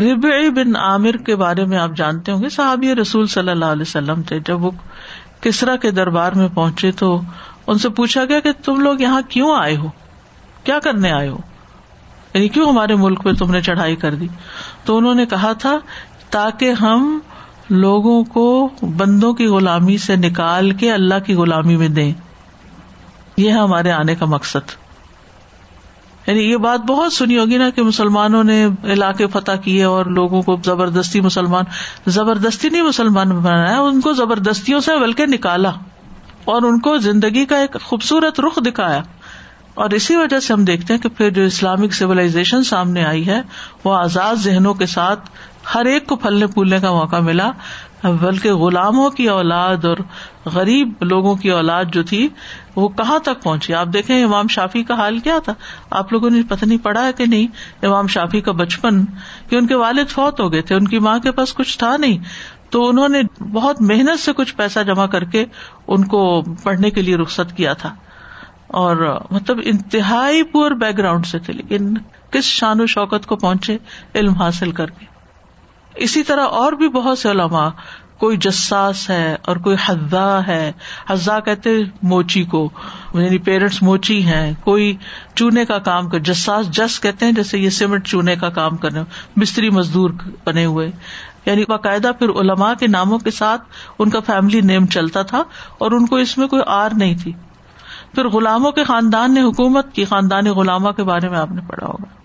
[0.01, 0.25] رب
[0.57, 4.23] بن عامر کے بارے میں آپ جانتے ہوں گے، صحابی رسول صلی اللہ علیہ وسلم
[4.23, 4.71] تھے۔ جب وہ
[5.41, 7.21] کسرا کے دربار میں پہنچے تو
[7.67, 9.89] ان سے پوچھا گیا کہ تم لوگ یہاں کیوں آئے ہو؟
[10.65, 11.39] کیا کرنے آئے ہو؟
[12.35, 14.29] یعنی کیوں ہمارے ملک پہ تم نے چڑھائی کر دی؟
[14.85, 15.79] تو انہوں نے کہا تھا،
[16.31, 17.19] تاکہ ہم
[17.71, 22.13] لوگوں کو بندوں کی غلامی سے نکال کے اللہ کی غلامی میں دیں۔
[23.37, 24.80] یہ ہے ہمارے آنے کا مقصد۔
[26.31, 30.43] یعنی یہ بات بہت سنی ہوگی نا کہ مسلمانوں نے علاقے فتح کیے اور لوگوں
[30.43, 31.65] کو زبردستی مسلمان،
[32.07, 35.71] زبردستی نہیں مسلمان بنایا، ان کو زبردستیوں سے بلکہ نکالا
[36.45, 39.03] اور ان کو زندگی کا ایک خوبصورت رخ دکھایا۔
[39.75, 43.43] اور اسی وجہ سے ہم دیکھتے ہیں کہ پھر جو اسلامک سولاشن سامنے آئی ہے،
[43.85, 45.31] وہ آزاد ذہنوں کے ساتھ
[45.75, 47.51] ہر ایک کو پھلنے پھولنے کا موقع ملا۔
[48.03, 49.97] بلکہ غلاموں کی اولاد اور
[50.45, 52.29] غریب لوگوں کی اولاد جو تھی
[52.77, 55.55] وہ کہاں تک پہنچی؟ آپ دیکھیں امام شافی کا حال کیا تھا؟
[55.91, 57.47] آپ لوگوں نے پتہ نہیں پڑھا ہے کہ نہیں؟
[57.87, 59.05] امام شافی کا بچپن
[59.49, 61.97] کہ ان کے والد فوت ہو گئے تھے، ان کی ماں کے پاس کچھ تھا
[61.97, 62.19] نہیں۔
[62.71, 65.45] تو انہوں نے بہت محنت سے کچھ پیسہ جمع کر کے
[65.87, 67.95] ان کو پڑھنے کے لیے رخصت کیا تھا۔
[68.67, 71.95] اور مطلب انتہائی پور بیک گراؤنڈ سے تھے، لیکن
[72.31, 73.79] کس شان و شوکت کو پہنچے؟
[74.15, 75.07] علم حاصل کر کے۔
[75.95, 77.69] اسی طرح اور بھی بہت سے علماء
[78.21, 80.73] کوئی جساس ہے اور کوئی حضا ہے۔
[81.11, 81.71] حضا کہتے
[82.03, 82.71] موچی کو۔
[83.15, 84.97] یعنی پیرنٹس موچی ہیں۔ کوئی
[85.35, 89.03] چونے کا کام کر جساس، جس کہتے ہیں جیسے یہ سیمنٹ چونے کا کام کرنے
[89.37, 90.11] مستری مزدور
[90.45, 90.91] بنے ہوئے۔
[91.47, 93.63] یعنی باقاعدہ پھر علماء کے ناموں کے ساتھ
[93.99, 95.43] ان کا فیملی نیم چلتا تھا
[95.79, 97.33] اور ان کو اس میں کوئی آر نہیں تھی۔
[98.15, 101.87] پھر غلاموں کے خاندان نے حکومت کی۔ خاندان غلامہ کے بارے میں آپ نے پڑھا
[101.87, 102.21] ہوگا۔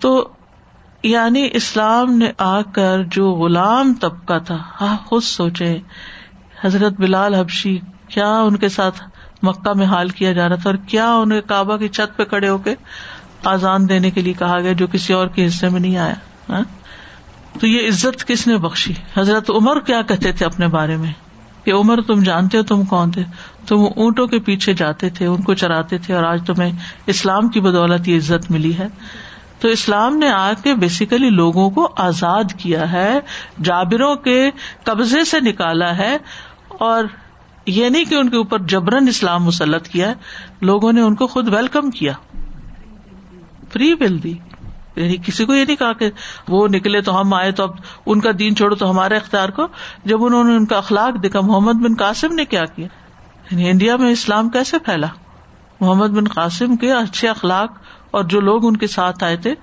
[0.00, 0.28] تو
[1.02, 5.78] یعنی اسلام نے آ کر جو غلام طبقہ تھا ہاں خود سوچے،
[6.64, 9.02] حضرت بلال حبشی، کیا ان کے ساتھ
[9.42, 12.48] مکہ میں حال کیا جا رہا تھا؟ اور کیا انہیں کعبہ کی چھت پہ کھڑے
[12.48, 12.74] ہو کے
[13.44, 16.14] آزان دینے کے لیے کہا گیا جو کسی اور کے حصے میں نہیں آیا؟
[16.48, 16.60] ہاں؟
[17.60, 21.12] تو یہ عزت کس نے بخشی؟ حضرت عمر کیا کہتے تھے اپنے بارے میں؟
[21.64, 23.24] کہ عمر، تم جانتے ہو تم کون تھے؟
[23.68, 26.72] تم اونٹوں کے پیچھے جاتے تھے، ان کو چراتے تھے، اور آج تمہیں
[27.06, 28.88] اسلام کی بدولت یہ عزت ملی ہے۔
[29.62, 33.20] تو اسلام نے آ کے بیسیکلی لوگوں کو آزاد کیا ہے،
[33.62, 34.50] جابروں کے
[34.84, 36.16] قبضے سے نکالا ہے
[36.68, 37.04] اور
[37.66, 40.14] یہ نہیں کہ ان کے اوپر جبرن اسلام مسلط کیا ہے،
[40.60, 42.12] لوگوں نے ان کو خود ویلکم کیا۔
[43.72, 44.34] فری ول دی۔
[44.96, 46.10] یعنی کسی کو یہ نہیں کہا کہ
[46.48, 47.70] وہ نکلے تو ہم آئے تو اب
[48.06, 49.66] ان کا دین چھوڑو تو ہمارے اختیار کو،
[50.04, 52.86] جب انہوں نے ان کا اخلاق دیکھا، محمد بن قاسم نے کیا کیا۔
[53.50, 55.06] یعنی انڈیا میں اسلام کیسے پھیلا؟
[55.80, 57.72] محمد بن قاسم کے اچھے اخلاق
[58.12, 59.54] اور جو لوگ ان کے ساتھ آئے تھے،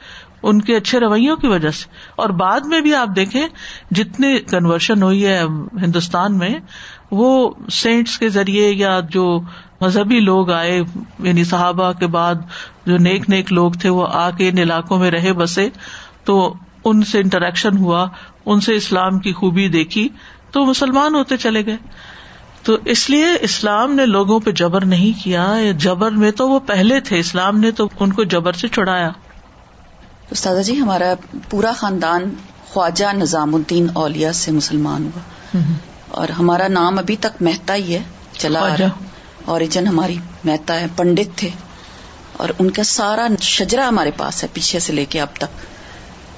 [0.43, 1.85] ان کے اچھے رویوں کی وجہ سے۔
[2.15, 3.47] اور بعد میں بھی آپ دیکھیں
[3.91, 5.41] جتنی کنورشن ہوئی ہے
[5.81, 6.49] ہندوستان میں،
[7.11, 9.39] وہ سینٹس کے ذریعے یا جو
[9.81, 10.81] مذہبی لوگ آئے
[11.19, 12.35] یعنی صحابہ کے بعد
[12.85, 15.69] جو نیک نیک لوگ تھے، وہ آ کے ان علاقوں میں رہے، بسے،
[16.23, 16.53] تو
[16.85, 18.07] ان سے انٹریکشن ہوا،
[18.45, 20.09] ان سے اسلام کی خوبی دیکھی،
[20.51, 21.77] تو مسلمان ہوتے چلے گئے۔
[22.63, 26.99] تو اس لیے اسلام نے لوگوں پہ جبر نہیں کیا جبر میں تو وہ پہلے
[26.99, 29.09] تھے اسلام نے تو ان کو جبر سے چھڑایا۔
[30.31, 31.13] استاد جی ہمارا
[31.49, 32.23] پورا خاندان
[32.67, 35.57] خواجہ نظام الدین اولیا سے مسلمان ہوا۔
[36.07, 38.75] اور ہمارا نام ابھی تک مہتا ہی ہے چلا
[39.45, 41.49] اوریجن ہماری مہتا ہے پنڈت تھے۔
[42.33, 45.79] اور ان کا سارا شجرا ہمارے پاس ہے پیچھے سے لے کے اب تک۔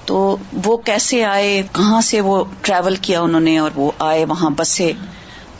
[0.05, 4.49] تو وہ کیسے آئے؟ کہاں سے وہ ٹریول کیا انہوں نے اور وہ آئے وہاں
[4.49, 4.91] بسے؟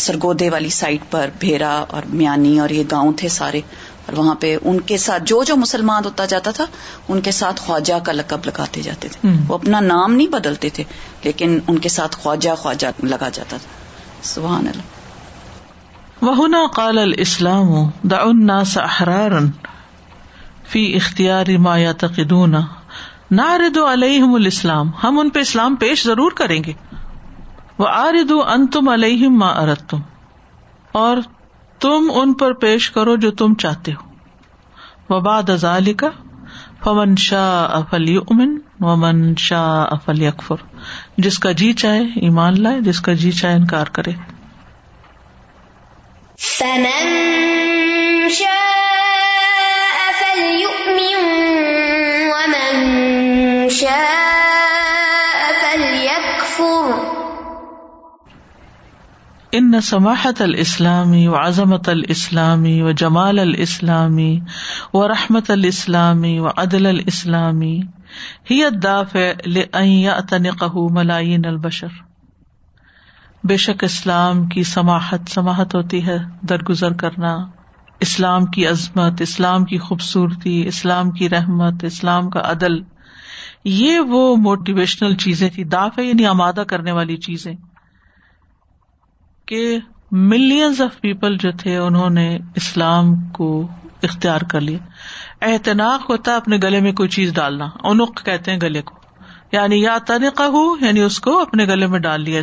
[0.02, 3.62] سرگودے والی سائٹ پر بھیرا اور میانی اور یہ گاؤں تھے سارے
[4.06, 6.66] اور وہاں پہ ان کے ساتھ جو جو مسلمان ہوتا جاتا تھا
[7.10, 10.84] ان کے ساتھ خواجہ کا لقب لگاتے جاتے تھے۔ وہ اپنا نام نہیں بدلتے تھے
[11.24, 14.82] لیکن ان کے ساتھ خواجہ خواجہ لگا جاتا تھا۔ سبحان اللہ۔
[16.22, 17.68] وہ قال الاسلام
[18.04, 19.40] دا الناس احرارا
[20.70, 22.56] فی اختیار ما یعتقدون
[23.32, 26.74] نعرض علیہم الاسلام ہم ان پہ اسلام پیش ضرور کریں گے۔
[27.78, 29.98] وہ آرد ان تم علیہم ما ارد تم
[30.92, 31.18] اور
[31.80, 34.12] تم ان پر پیش کرو جو تم چاہتے ہو۔
[35.10, 36.08] وباد ازال کا
[36.84, 40.56] فمن شاہ افل امن و من شاہ افل اکفر
[41.18, 44.12] جس کا جی چاہے ایمان لائے، جس کا جی چاہے انکار کرے۔
[59.54, 64.40] ان سماحت الاسلامی و عظمت الاسلامی و جمال الاسلامی
[64.94, 67.82] و رحمت الاسلامی و عدل الاسلامی
[68.52, 70.08] ہی
[70.90, 71.88] ملائین البشر۔
[73.44, 76.18] بے شک اسلام کی سماحت سماحت ہوتی ہے
[76.50, 77.38] درگزر کرنا۔
[78.00, 82.74] اسلام کی عظمت، اسلام کی خوبصورتی، اسلام کی رحمت، اسلام کا عدل،
[83.66, 87.54] یہ وہ موٹیویشنل چیزیں تھی داف یعنی آمادہ کرنے والی چیزیں۔
[89.52, 89.80] کہ
[90.12, 93.68] ملینز آف پیپل جو تھے انہوں نے اسلام کو
[94.04, 94.78] اختیار کر لیا۔
[95.42, 98.96] احتناق ہوتا ہے اپنے گلے میں کوئی چیز ڈالنا۔ انوق کہتے ہیں گلے کو۔
[99.52, 102.42] یعنی یا تنقا ہو یعنی اس کو اپنے گلے میں ڈال لیا۔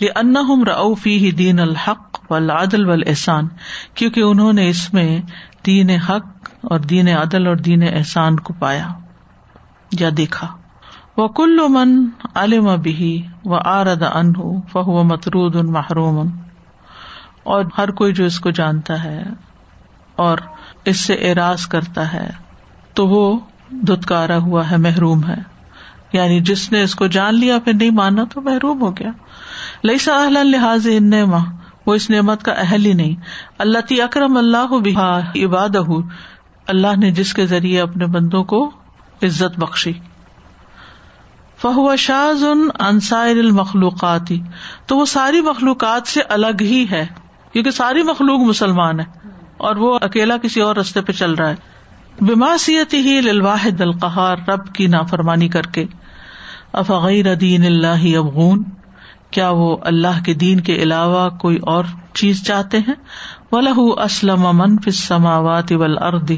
[0.00, 3.48] یہ ان روفی ہی دین الحق و عدل و احسان
[3.94, 5.20] کیونکہ انہوں نے اس میں
[5.66, 6.26] دین حق
[6.62, 8.88] اور دین عدل اور دین احسان کو پایا
[10.00, 10.61] یا دیکھا۔
[11.16, 14.32] وہ کل من علم بھی و آرد ان
[14.72, 16.28] فہو مترود ان محروم.
[17.44, 19.22] اور ہر کوئی جو اس کو جانتا ہے
[20.16, 20.38] اور
[20.84, 22.30] اس سے اراض کرتا ہے،
[22.94, 23.38] تو وہ
[23.70, 25.36] دھتکارا ہوا ہے، محروم ہے۔
[26.12, 29.10] یعنی جس نے اس کو جان لیا، پھر نہیں مانا تو محروم ہو گیا۔
[29.84, 31.12] لئی سا لحاظ ان
[31.86, 33.14] وہ اس نعمت کا اہل ہی نہیں۔
[33.58, 34.96] اللہ تی اکرم اللہ
[35.44, 35.76] عباد
[36.66, 38.70] اللہ نے جس کے ذریعے اپنے بندوں کو
[39.22, 39.92] عزت بخشی۔
[41.62, 44.32] فہو شاز ان انصائر المخلوقات۔
[44.86, 47.06] تو وہ ساری مخلوقات سے الگ ہی ہے،
[47.52, 49.04] کیونکہ ساری مخلوق مسلمان ہے
[49.56, 51.54] اور وہ اکیلا کسی اور رستے پہ چل رہا ہے۔
[52.20, 55.84] بماسیت ہی للواحد القہار، رب کی نافرمانی کر کے۔
[56.72, 58.64] افغیر دین اللہ ابغون
[59.30, 62.94] کیا وہ اللہ کے دین کے علاوہ کوئی اور چیز چاہتے ہیں؟
[63.52, 66.32] و لہ اسلم امن فسماوات ول ارد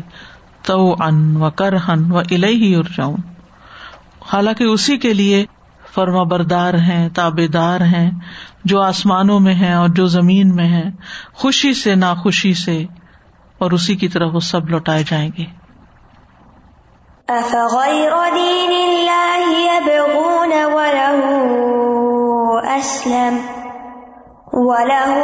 [0.63, 3.34] تو ان و کرہن و الہ ارجاؤن
[4.33, 5.47] حالانکہ اسی کے لیے
[5.95, 8.11] فرما بردار ہیں، تابے دار ہیں،
[8.65, 10.83] جو آسمانوں میں ہیں اور جو زمین میں ہے
[11.35, 12.85] خوشی سے نہ خوشی سے
[13.59, 15.65] اور اسی کی طرف وہ سب لوٹائے جائیں گے۔
[22.77, 23.37] اسلم
[24.53, 25.21] وله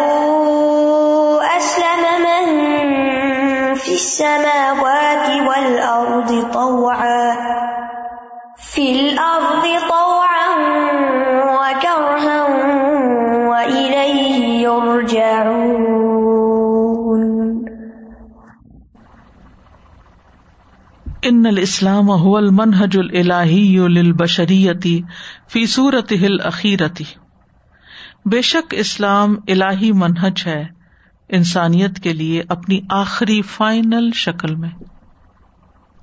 [1.57, 2.65] اسلم من
[3.75, 7.70] في السماوات والارض طوعا.
[8.75, 10.51] في الارض طوعا
[11.45, 12.43] وكرها
[13.49, 15.81] واليه يرجعون.
[21.25, 25.05] ان الاسلام هو المنهج الالهي للبشريه
[25.49, 27.05] في سورته الاخيره
[28.25, 30.67] بے شک اسلام الہی منہج ہے
[31.29, 34.75] انسانیت کے لیے اپنی آخری فائنل شکل میں.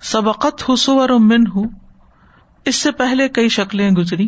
[0.01, 1.67] سبقت حسور من ہوں
[2.67, 4.27] اس سے پہلے کئی شکلیں گزری۔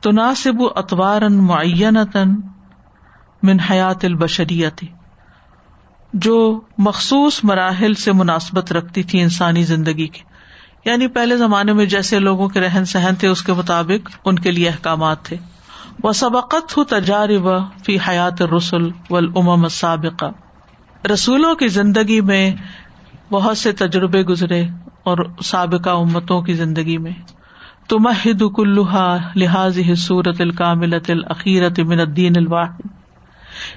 [0.00, 1.96] تو تناسب اتوار معین
[3.42, 4.86] من حیات البشریتی
[6.12, 10.22] جو مخصوص مراحل سے مناسبت رکھتی تھی انسانی زندگی کی۔
[10.84, 14.50] یعنی پہلے زمانے میں جیسے لوگوں کے رہن سہن تھے، اس کے مطابق ان کے
[14.50, 15.36] لیے احکامات تھے۔
[16.02, 17.48] وہ سبقت ہو تجارب
[17.84, 20.26] فی حیات رسول و العم سابقہ
[21.12, 22.54] رسولوں کی زندگی میں
[23.30, 24.64] بہت سے تجربے گزرے۔
[25.08, 27.12] اور سابقہ امتوں کی زندگی میں۔
[27.88, 32.86] تو محد کلوہا لحاظ صورت الکاملت العقیرت من الدین الواحد۔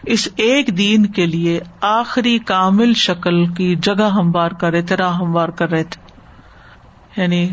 [0.05, 5.15] اس ایک دین کے لیے آخری کامل شکل کی جگہ ہموار کر رہے تھے، راہ
[5.15, 6.11] ہموار کر رہے تھے۔
[7.21, 7.49] یعنی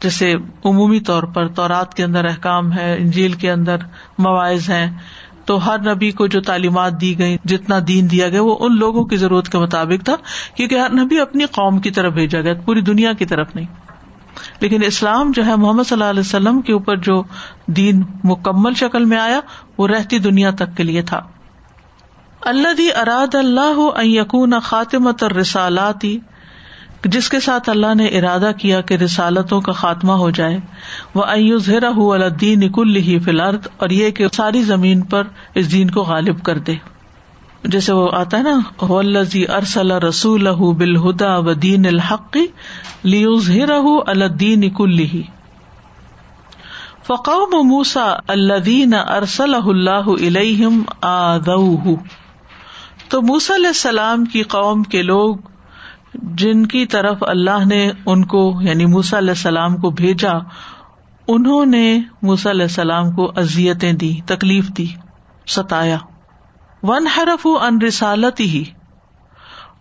[0.00, 3.76] جیسے عمومی طور پر تورات کے اندر احکام ہے انجیل کے اندر
[4.18, 4.98] مواعظ ہیں
[5.46, 9.04] تو ہر نبی کو جو تعلیمات دی گئی جتنا دین دیا گیا، وہ ان لوگوں
[9.04, 10.16] کی ضرورت کے مطابق تھا،
[10.56, 13.66] کیونکہ ہر نبی اپنی قوم کی طرف بھیجا گیا، پوری دنیا کی طرف نہیں۔
[14.60, 17.22] لیکن اسلام جو ہے محمد صلی اللہ علیہ وسلم کے اوپر جو
[17.66, 19.40] دین مکمل شکل میں آیا،
[19.78, 21.22] وہ رہتی دنیا تک کے لیے تھا۔
[22.40, 26.18] اللہ دی اراد اللہ یقون خاتمت اور رسالاتی
[27.06, 30.58] جس کے ساتھ اللہ نے ارادہ کیا کہ رسالتوں کا خاتمہ ہو جائے،
[31.14, 35.22] وہ ایوزرا الدین نکل ہی فلارت اور یہ کہ ساری زمین پر
[35.54, 36.74] اس دین کو غالب کر دے۔
[37.64, 42.36] جیسے وہ آتا ہے نا ولزی ارسل رسول بالہدا و دین الحق
[43.02, 45.22] لیوز رہ الدین نکل ہی
[47.06, 51.56] فقوم موسا الدین ارسل اللہ علیہم آدہ
[53.08, 55.36] تو موس علیہ السلام کی قوم کے لوگ
[56.14, 60.32] جن کی طرف اللہ نے ان کو یعنی موسا علیہ السلام کو بھیجا،
[61.28, 64.86] انہوں نے موسا علیہ السلام کو ازیتیں دی، تکلیف دی،
[65.46, 65.96] ستایا۔
[66.82, 68.64] ون حرف ان رسالت ہی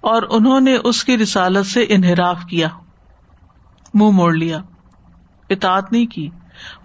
[0.02, 2.68] اور انہوں نے اس کی رسالت سے انحراف کیا۔
[3.94, 4.58] منہ موڑ لیا۔
[5.50, 6.30] اطاط نہیں کی۔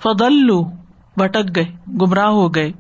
[0.02, 0.62] فدل لو
[1.16, 2.72] بھٹک گئے، گمراہ ہو گئے۔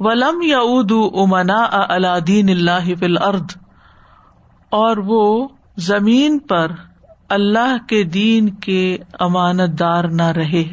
[0.00, 3.52] ولم یا ادو امنا اللہ اللہ فل ارد
[4.70, 5.48] اور وہ
[5.80, 6.72] زمین پر
[7.28, 10.64] اللہ کے دین کے امانت دار نہ رہے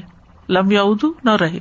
[0.50, 1.60] لمیا ادو نہ رہے۔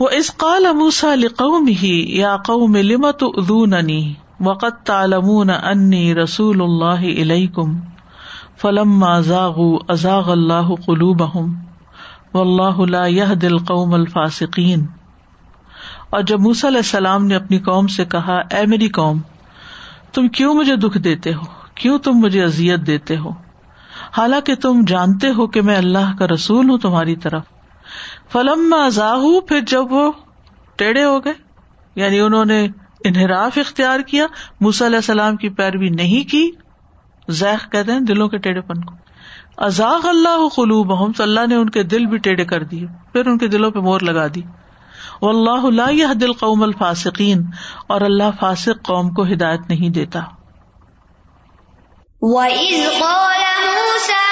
[0.00, 7.20] وہ اس قال اموسا لقوم ہی یا قوم لمت ادوننی وقت تالمون انی رسول اللہ
[7.20, 7.80] علیکم
[8.56, 11.22] فلم ازاغ ازاغ اللہ قلوب
[12.34, 14.86] و اللہ یہ دل قوم الفاسقین۔
[16.10, 19.20] اور جب موسی علیہ السلام نے اپنی قوم سے کہا، اے میری قوم
[20.12, 21.42] تم کیوں مجھے دکھ دیتے ہو؟
[21.74, 23.30] کیوں تم مجھے ازیت دیتے ہو؟
[24.16, 27.42] حالانکہ تم جانتے ہو کہ میں اللہ کا رسول ہوں تمہاری طرف۔
[28.32, 30.12] فلم میں پھر جب وہ
[30.76, 31.32] ٹیڑھے ہو گئے
[31.94, 32.68] یعنی انہوں نے
[33.04, 34.26] انحراف اختیار کیا،
[34.60, 36.50] موسی علیہ السلام کی پیروی نہیں کی
[37.30, 38.94] ذیخ کہتے ہیں دلوں کے ٹیڑھے پن کو۔
[39.56, 43.38] ازاغ اللہ قلوب تو اللہ نے ان کے دل بھی ٹیڑھے کر دیے، پھر ان
[43.38, 44.42] کے دلوں پہ مور لگا دی۔
[45.22, 47.46] و اللہ دل قوم الفاسقین
[47.88, 50.20] اور اللہ فاسق قوم کو ہدایت نہیں دیتا۔
[52.20, 54.27] وَإِذْ قَالَ مُوسَى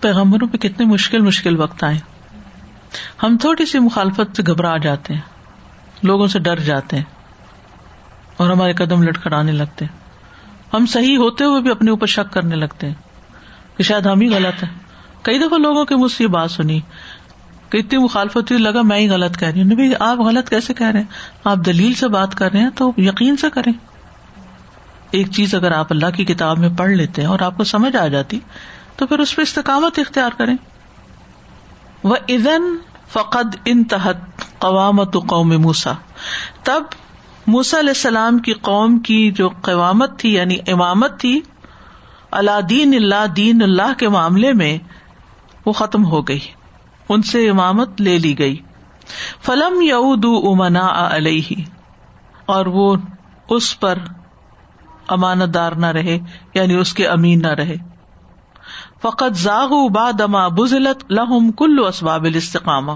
[0.00, 1.98] پیغمبروں پہ کتنے مشکل مشکل وقت آئے۔
[3.22, 5.20] ہم تھوڑی سی مخالفت سے گھبرا جاتے ہیں۔
[6.02, 7.04] لوگوں سے ڈر جاتے ہیں۔
[8.36, 9.96] اور ہمارے قدم لٹکڑانے لگتے ہیں۔
[10.74, 12.94] ہم صحیح ہوتے ہوئے بھی اپنے اوپر شک کرنے لگتے ہیں
[13.76, 14.70] کہ شاید ہم ہی غلط ہیں۔
[15.22, 16.80] کئی دفعہ لوگوں کے مجھ سے یہ بات سنی
[17.70, 20.86] کہ اتنی مخالفت ہوئی، لگا میں ہی غلط کہہ رہی ہوں۔ آپ غلط کیسے کہہ
[20.86, 21.06] رہے ہیں؟
[21.44, 23.72] آپ دلیل سے بات کر رہے ہیں تو یقین سے کریں۔
[25.12, 27.96] ایک چیز اگر آپ اللہ کی کتاب میں پڑھ لیتے ہیں اور آپ کو سمجھ
[27.96, 28.40] آ جاتی،
[28.96, 30.56] تو پھر اس پہ استقامت اختیار کریں۔
[32.02, 32.76] وہ ادن
[33.08, 34.16] فقد ان تحت
[34.58, 35.92] قوامت قوم موسا
[36.62, 36.82] تب
[37.46, 41.40] موسا علیہ السلام کی قوم کی جو قوامت تھی یعنی امامت تھی
[42.30, 44.78] اللہ دین اللہ دین اللہ کے معاملے میں
[45.66, 46.40] وہ ختم ہو گئی۔
[47.08, 48.56] ان سے امامت لے لی گئی۔
[49.42, 51.62] فلم یعود امنا علیہ
[52.46, 52.96] اور وہ
[53.48, 53.98] اس پر
[55.12, 56.18] امانت دار نہ رہے
[56.54, 57.74] یعنی اس کے امین نہ رہے۔
[59.02, 62.92] فقط زاغ بادما بزلت لہم کلو اسباب استقامہ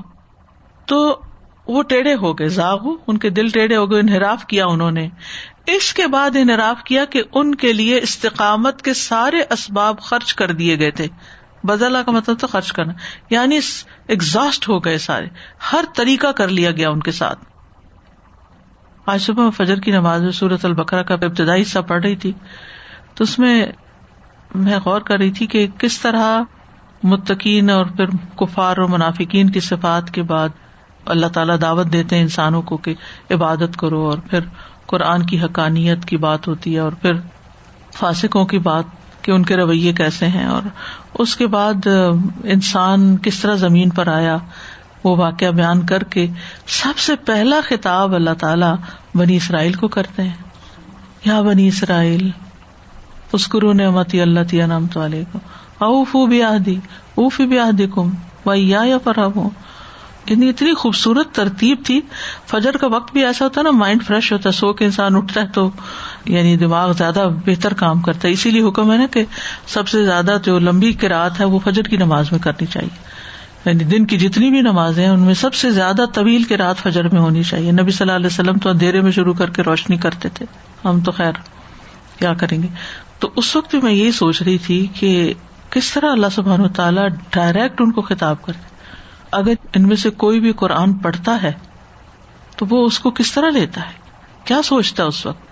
[0.87, 1.21] تو
[1.67, 5.09] وہ ٹیڑھے ہو گئے زاغ ان کے دل ٹیڑھے ہو گئے، انحراف کیا انہوں نے۔
[5.67, 10.53] اس کے بعد انحراف کیا کہ ان کے لیے استقامت کے سارے اسباب خرچ کر
[10.53, 11.07] دیے گئے تھے۔
[11.65, 12.93] بدلا کا مطلب تو خرچ کرنا۔
[13.31, 13.59] یعنی
[14.09, 15.27] ایگزاسٹ ہو گئے سارے۔
[15.73, 17.56] ہر طریقہ کر لیا گیا ان کے ساتھ۔
[19.07, 22.33] آج صبح فجر کی نماز میں سورت البکرا کا ابتدائی حصہ پڑھ رہی تھی
[23.15, 23.67] تو اس میں
[24.55, 26.43] میں غور کر رہی تھی کہ کس طرح
[27.03, 30.49] متقین اور پھر کفار اور منافقین کی صفات کے بعد
[31.05, 32.95] اللہ تعالیٰ دعوت دیتے ہیں انسانوں کو کہ
[33.31, 34.41] عبادت کرو اور پھر
[34.87, 37.13] قرآن کی حقانیت کی بات ہوتی ہے اور پھر
[37.95, 38.85] فاسکوں کی بات
[39.23, 40.63] کہ ان کے رویے کیسے ہیں اور
[41.19, 41.87] اس کے بعد
[42.45, 44.37] انسان کس طرح زمین پر آیا
[45.07, 46.27] وہ واقعہ بیان کر کے
[46.67, 48.67] سب سے پہلا خطاب اللہ تعالی
[49.15, 50.35] بنی اسرائیل کو کرتے ہیں۔
[51.25, 52.31] یا بنی اسرائیل
[53.33, 55.01] اسکرو نے متی اللہ تیا نام تو
[55.79, 56.81] اوف بھی آدھی
[57.15, 58.11] اوف بھی آدھی کم
[58.55, 59.49] یا فرحم
[60.27, 62.01] یعنی اتنی خوبصورت ترتیب تھی۔
[62.47, 65.17] فجر کا وقت بھی ایسا ہوتا ہے نا مائنڈ فریش ہوتا ہے، سو کے انسان
[65.17, 65.71] اٹھتا ہے تو
[66.25, 69.25] یعنی دماغ زیادہ بہتر کام کرتا ہے۔ اسی لیے حکم ہے نا کہ
[69.67, 73.16] سب سے زیادہ جو لمبی کراط ہے، وہ فجر کی نماز میں کرنی چاہیے۔
[73.67, 76.77] یعنی دن کی جتنی بھی نماز ہیں، ان میں سب سے زیادہ طویل کی رات
[76.77, 79.63] فجر میں ہونی چاہیے۔ نبی صلی اللہ علیہ وسلم تو اندھیرے میں شروع کر کے
[79.63, 80.47] روشنی کرتے تھے۔
[80.85, 81.33] ہم تو خیر،
[82.19, 82.69] کیا کریں گے؟
[83.19, 85.35] تو اس وقت بھی میں یہی سوچ رہی تھی کہ
[85.71, 88.77] کس طرح اللہ سبحان و تعالیٰ ڈائریکٹ ان کو خطاب کرتے
[89.31, 91.53] اگر ان میں سے کوئی بھی قرآن پڑھتا ہے،
[92.57, 93.93] تو وہ اس کو کس طرح لیتا ہے؟
[94.45, 95.43] کیا سوچتا ہے اس وقت؟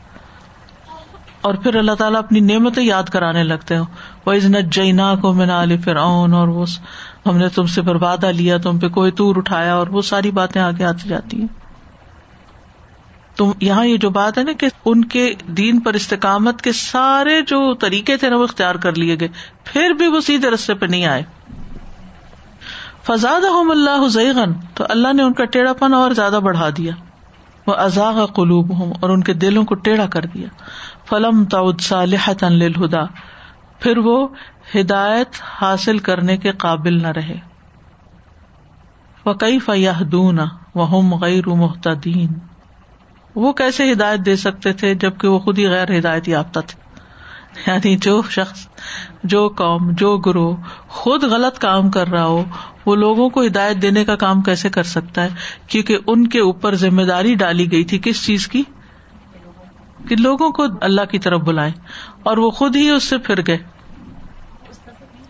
[1.41, 3.83] اور پھر اللہ تعالیٰ اپنی نعمتیں یاد کرانے لگتے ہیں۔
[4.27, 6.67] وہ عزنت جینا کو میں علی فرعون اور وہ
[7.27, 10.63] ہم نے تم سے بربادا لیا، تم پہ کوئی تور اٹھایا اور وہ ساری باتیں
[10.63, 11.47] آگے آتی جاتی ہیں۔
[13.37, 17.43] تم، یہاں یہ جو بات ہے نا کہ ان کے دین پر استقامت کے سارے
[17.43, 19.29] جو طریقے تھے نا، وہ اختیار کر لیے گئے۔
[19.65, 21.23] پھر بھی وہ سیدھے رستے پہ نہیں آئے۔
[23.03, 26.93] فضاد اللہ زیغن تو اللہ نے ان کا ٹیڑھا پن اور زیادہ بڑھا دیا۔
[27.67, 30.49] وہ ازاغ قلوب ہوں اور ان کے دلوں کو ٹیڑھا کر دیا۔
[31.09, 33.05] فلم تعود صالح للہدا
[33.79, 34.29] پھر وہ
[34.81, 37.37] ہدایت حاصل کرنے کے قابل نہ رہے۔
[39.25, 39.35] وہ
[39.67, 40.39] فیاح دون
[40.75, 42.33] وہ غیر محتدین
[43.35, 46.85] وہ کیسے ہدایت دے سکتے تھے جبکہ وہ خود ہی غیر ہدایت یافتہ تھے؟
[47.67, 48.67] یعنی جو شخص،
[49.25, 50.57] جو قوم، جو گروہ
[50.89, 52.45] خود غلط کام کر رہا ہو،
[52.87, 55.29] وہ لوگوں کو ہدایت دینے کا کام کیسے کر سکتا ہے؟
[55.67, 58.63] کیونکہ ان کے اوپر ذمہ داری ڈالی گئی تھی۔ کس چیز کی؟
[60.09, 61.73] کہ لوگوں کو اللہ کی طرف بلائیں۔
[62.23, 63.74] اور وہ خود ہی اس سے پھر گئے۔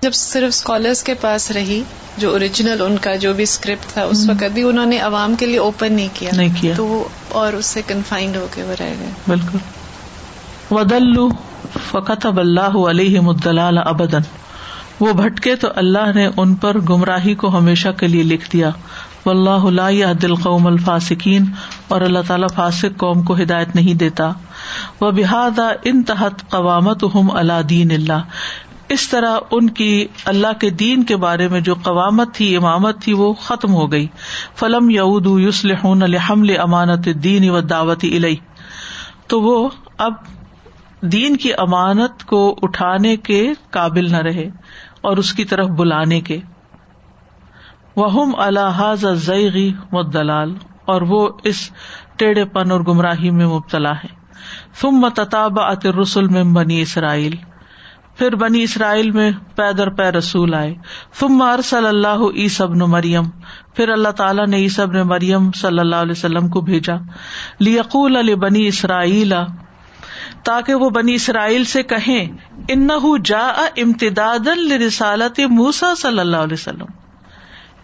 [0.05, 1.83] جب صرف اسکالرس کے پاس رہی
[2.17, 5.47] جو اوریجنل ان کا جو بھی اسکرپٹ تھا اس وقت بھی انہوں نے عوام کے
[5.47, 8.93] لیے اوپن نہیں کیا۔ نہیں کیا۔ تو اور اس سے کنفائنڈ ہو کے وہ رہ
[9.01, 9.59] گئے۔ بالکل۔
[10.71, 11.29] ودلو
[11.91, 14.21] فقط اب اللہ علیہ مدلال ابدن
[15.01, 18.71] وہ بھٹکے تو اللہ نے ان پر گمراہی کو ہمیشہ کے لیے لکھ دیا۔
[19.27, 21.45] و اللہ دل قوم الفاسکین
[21.89, 24.31] اور اللہ تعالیٰ فاسق قوم کو ہدایت نہیں دیتا۔
[25.01, 28.21] وہ بحادہ ان تحت قوامت ہم اللہ دین اللہ
[28.89, 33.13] اس طرح ان کی اللہ کے دین کے بارے میں جو قوامت تھی، امامت تھی،
[33.13, 34.07] وہ ختم ہو گئی۔
[34.55, 38.37] فلم یعود یوسلح الحمل امانت دین و دعوت علیہ
[39.27, 39.69] تو وہ
[39.99, 40.13] اب
[41.03, 44.49] دین کی امانت کو اٹھانے کے قابل نہ رہے
[45.01, 46.39] اور اس کی طرف بلانے کے۔
[47.97, 50.55] وہ الحاظ زیغی و دلال
[50.85, 51.71] اور وہ اس
[52.17, 54.09] ٹیڑھے پن اور گمراہی میں مبتلا ہے
[54.75, 57.37] فم تتاب ات رسول میں بنی اسرائیل
[58.19, 60.75] پھر بنی اسرائیل میں پیدر پے رسول آئے۔
[61.13, 63.25] فم ارسل اللہ عیسب نے مریم۔
[63.75, 66.95] پھر اللہ تعالیٰ نے عیسب نے مریم صلی اللہ علیہ وسلم کو بھیجا۔
[67.59, 69.35] لیقول علی بنی اسرائیل۔
[70.45, 72.27] تاکہ وہ بنی اسرائیل سے کہیں
[72.69, 72.89] ان
[73.25, 76.87] جا امتداد رسالت موسا صلی اللہ علیہ وسلم۔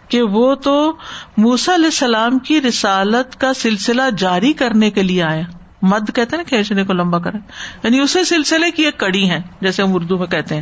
[0.07, 0.93] کہ وہ تو
[1.37, 5.43] موسا علیہ السلام کی رسالت کا سلسلہ جاری کرنے کے لیے آیا
[5.81, 7.37] مد کہتے نا کھینچنے کو لمبا کرے
[7.83, 10.61] یعنی اسی سلسلے کی ایک کڑی ہے جیسے ہم اردو میں کہتے ہیں۔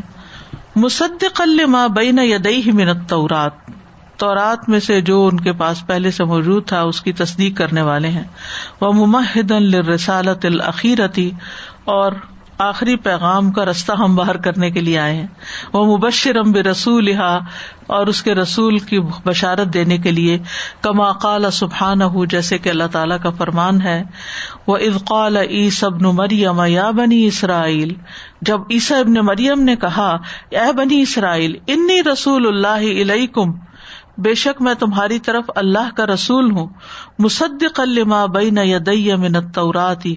[0.76, 3.52] مصدق ماں بین یدئی منت تورات
[4.18, 7.82] تورات میں سے جو ان کے پاس پہلے سے موجود تھا، اس کی تصدیق کرنے
[7.82, 8.24] والے ہیں۔
[8.82, 11.32] وہ ممحد الرسالت العقیرتی
[11.86, 12.12] اور
[12.60, 15.28] آخری پیغام کا رستہ ہم باہر کرنے کے لیے آئے ہیں۔
[15.74, 17.10] وہ مبشر ام رسول
[17.88, 20.40] اور اس کے رسول کی بشارت دینے کے لیے،
[20.82, 24.04] کما قال سبحان ہُ جیسے کہ اللہ تعالیٰ کا فرمان ہے۔
[24.68, 27.94] وہ افقال ای سب مریم، یا بنی اسرائیل،
[28.42, 30.18] جب عیسی ابن مریم نے کہا،
[30.50, 33.52] اے بنی اسرائیل، انی رسول اللہ علیہ کم
[34.18, 36.68] بے شک میں تمہاری طرف اللہ کا رسول ہوں
[37.20, 40.16] مصدق الما بین یدی من التوراتی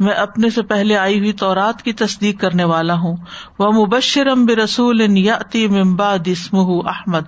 [0.00, 3.16] میں اپنے سے پہلے آئی ہوئی تورات کی تصدیق کرنے والا ہوں۔
[3.58, 6.56] وہ مبشرم بے رسول یاتی ممباد اسم
[6.88, 7.22] احمد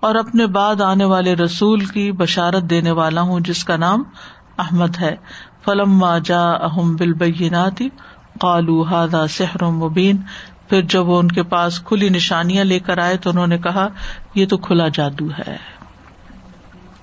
[0.00, 4.02] اور اپنے بعد آنے والے رسول کی بشارت دینے والا ہوں جس کا نام
[4.58, 5.16] احمد ہے۔
[5.64, 7.88] فلم جا اہم بالبیناتی
[8.40, 10.16] قالو ہادا سحر مبین
[10.68, 13.88] پھر جب وہ ان کے پاس کھلی نشانیاں لے کر آئے تو انہوں نے کہا،
[14.34, 15.56] یہ تو کھلا جادو ہے۔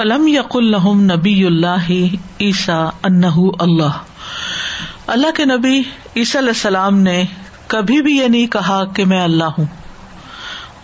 [0.00, 1.90] فلم یق الحم نبی اللہ
[2.40, 3.98] عیسا انہ اللہ۔
[5.06, 5.82] اللہ کے نبی
[6.16, 7.24] عیسی علیہ السلام نے
[7.66, 9.64] کبھی بھی یہ نہیں کہا کہ میں اللہ ہوں۔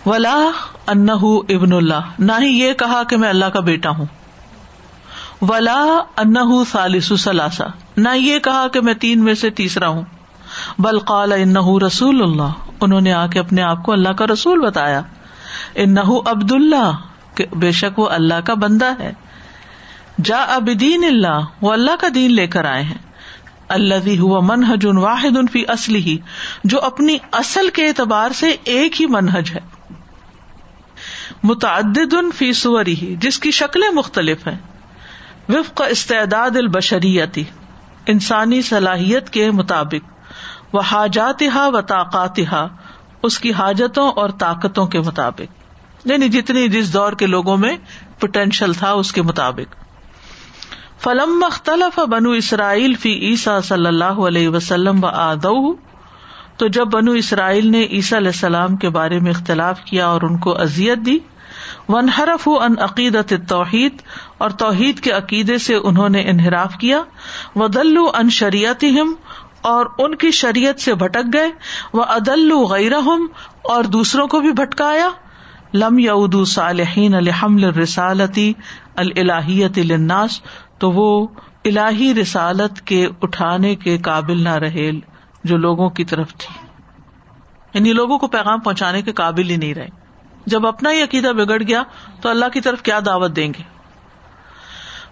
[0.05, 0.49] ولا
[0.87, 4.05] انہ ابن اللہ، نہ ہی یہ کہا کہ میں اللہ کا بیٹا ہوں۔
[5.41, 5.85] ولا
[6.17, 7.65] انہ سالس سلاسا
[7.97, 10.03] نہ یہ کہا کہ میں تین میں سے تیسرا ہوں۔
[10.79, 14.59] بل قال انہ رسول اللہ، انہوں نے آ کے اپنے آپ کو اللہ کا رسول
[14.59, 15.01] بتایا۔
[15.75, 16.91] انہ عبد اللہ
[17.51, 19.13] بے شک وہ اللہ کا بندہ ہے۔
[20.23, 22.97] جا اب دین اللہ، وہ اللہ کا دین لے کر آئے ہیں۔
[23.69, 26.17] اللہ ہوا منہج ان واحد فی اصلی ہی
[26.63, 29.59] جو اپنی اصل کے اعتبار سے ایک ہی منہج ہے۔
[31.43, 34.57] متعدد فی سوری ہی جس کی شکلیں مختلف ہیں۔
[35.49, 37.43] وفق استعداد البشریتی،
[38.05, 40.17] انسانی صلاحیت کے مطابق۔
[40.73, 42.39] وہ حاجات و طاقات
[43.23, 45.56] اس کی حاجتوں اور طاقتوں کے مطابق۔
[46.07, 47.77] یعنی جتنی جس دور کے لوگوں میں
[48.19, 49.75] پوٹینشیل تھا اس کے مطابق۔
[51.03, 55.75] فلم مختلف بنو اسرائیل فی عیسیٰ صلی اللہ علیہ وسلم و آدو
[56.57, 60.37] تو جب بنو اسرائیل نے عیسیٰ علیہ السلام کے بارے میں اختلاف کیا اور ان
[60.37, 61.17] کو ازیت دی
[61.89, 64.01] ون حرف ان عقیدت توحید
[64.37, 67.01] اور توحید کے عقیدے سے انہوں نے انحراف کیا
[67.55, 68.85] و دلو ان شریعت
[69.61, 71.49] اور ان کی شریعت سے بھٹک گئے
[71.93, 72.91] وہ عدل غیر
[73.61, 75.09] اور دوسروں کو بھی بھٹکایا۔
[75.73, 78.53] لم یادو صالحین الحمل رسالتی
[78.95, 80.41] الہیت الناس
[80.77, 81.27] تو وہ
[81.65, 84.91] الہی رسالت کے اٹھانے کے قابل نہ رہے
[85.43, 86.67] جو لوگوں کی طرف تھی۔
[87.73, 89.87] یعنی لوگوں کو پیغام پہنچانے کے قابل ہی نہیں رہے۔
[90.45, 91.83] جب اپنا ہی عقیدہ بگڑ گیا،
[92.21, 93.63] تو اللہ کی طرف کیا دعوت دیں گے؟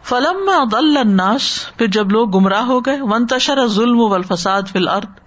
[0.03, 4.79] فلم میں الناس، پھر جب لوگ گمراہ ہو گئے ون تشر ظلم و الفساد فی
[4.79, 5.24] الارض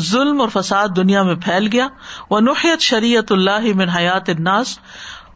[0.00, 1.88] ظلم اور فساد دنیا میں پھیل گیا۔
[2.30, 4.78] وہ نوحیت شریعت اللہ من حیات الناس۔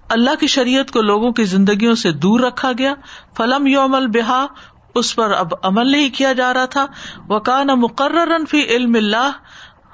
[0.09, 2.94] اللہ کی شریعت کو لوگوں کی زندگیوں سے دور رکھا گیا۔
[3.36, 4.46] فلم یوم البہا
[4.94, 6.86] اس پر اب عمل نہیں کیا جا رہا تھا۔
[7.28, 9.30] وہ کا نہ مقرر فی علم اللہ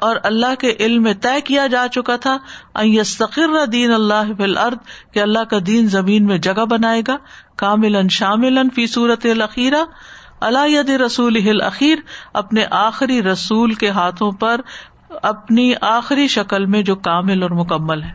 [0.00, 2.36] اور اللہ کے علم میں طے کیا جا چکا تھا۔
[2.82, 7.16] یستقر دین اللہ ارد کہ اللہ کا دین زمین میں جگہ بنائے گا۔
[7.56, 9.84] کامل شامل فی صورت الخیرہ
[10.44, 11.98] اللہ رسول الخیر
[12.32, 14.60] اپنے آخری رسول کے ہاتھوں پر،
[15.22, 18.12] اپنی آخری شکل میں جو کامل اور مکمل ہے،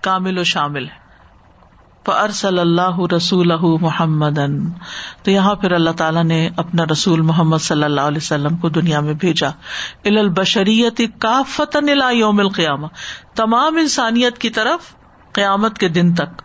[0.00, 1.04] کامل و شامل ہے۔
[2.32, 4.38] صلی اللہ رسول محمد
[5.22, 9.00] تو یہاں پھر اللہ تعالیٰ نے اپنا رسول محمد صلی اللہ علیہ وسلم کو دنیا
[9.00, 9.48] میں بھیجا۔
[10.04, 12.86] ال البشریت کا فتن یوم القیامہ
[13.34, 14.94] تمام انسانیت کی طرف
[15.32, 16.42] قیامت کے دن تک۔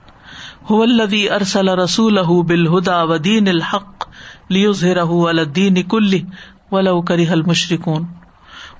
[0.69, 4.08] الدی ارسل رسول بالہدا ودین الحق۔
[4.49, 6.25] لیزرہ الدین کلی
[6.71, 8.03] ولو کری حل مشرقون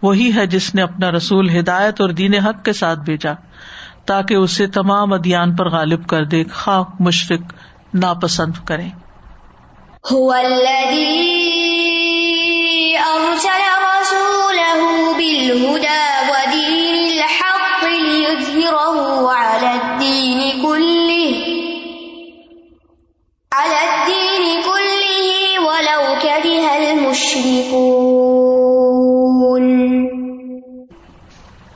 [0.01, 3.33] وہی ہے جس نے اپنا رسول ہدایت اور دین حق کے ساتھ بھیجا،
[4.05, 7.41] تاکہ اسے تمام ادیان پر غالب کر دے خاک مشرق
[7.93, 8.87] ناپسند کرے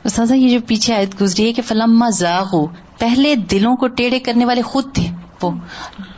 [0.04, 2.68] استاذہ یہ جو پیچھے آیت گزری ہے کہ فلما زاغو
[3.00, 5.08] پہلے دلوں کو ٹیڑھے کرنے والے خود تھے
[5.42, 5.52] وہ۔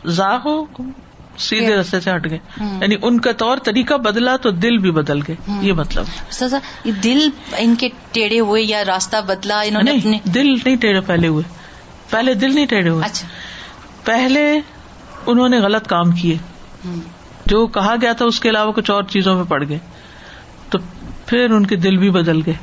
[0.06, 0.66] زاغو
[1.38, 2.38] سیدھے رستے سے ہٹ گئے۔
[2.82, 6.06] یعنی ان کا طور طریقہ بدلا تو دل بھی بدل گئے یہ مطلب۔
[7.04, 9.92] دل ان کے ٹیڑھے ہوئے یا راستہ بدلا انہوں نے
[10.34, 11.44] دل نہیں ٹیڑھے پہلے ہوئے۔
[12.10, 13.28] پہلے دل نہیں ٹیڑھے ہوئے۔ اچھا۔
[14.04, 14.60] پہلے
[15.26, 16.38] انہوں نے غلط کام کیے۔
[17.46, 19.80] جو کہا گیا تھا اس کے علاوہ کچھ اور چیزوں میں پڑ گئے۔
[20.70, 20.78] تو
[21.26, 22.54] پھر ان کے دل بھی بدل گئے۔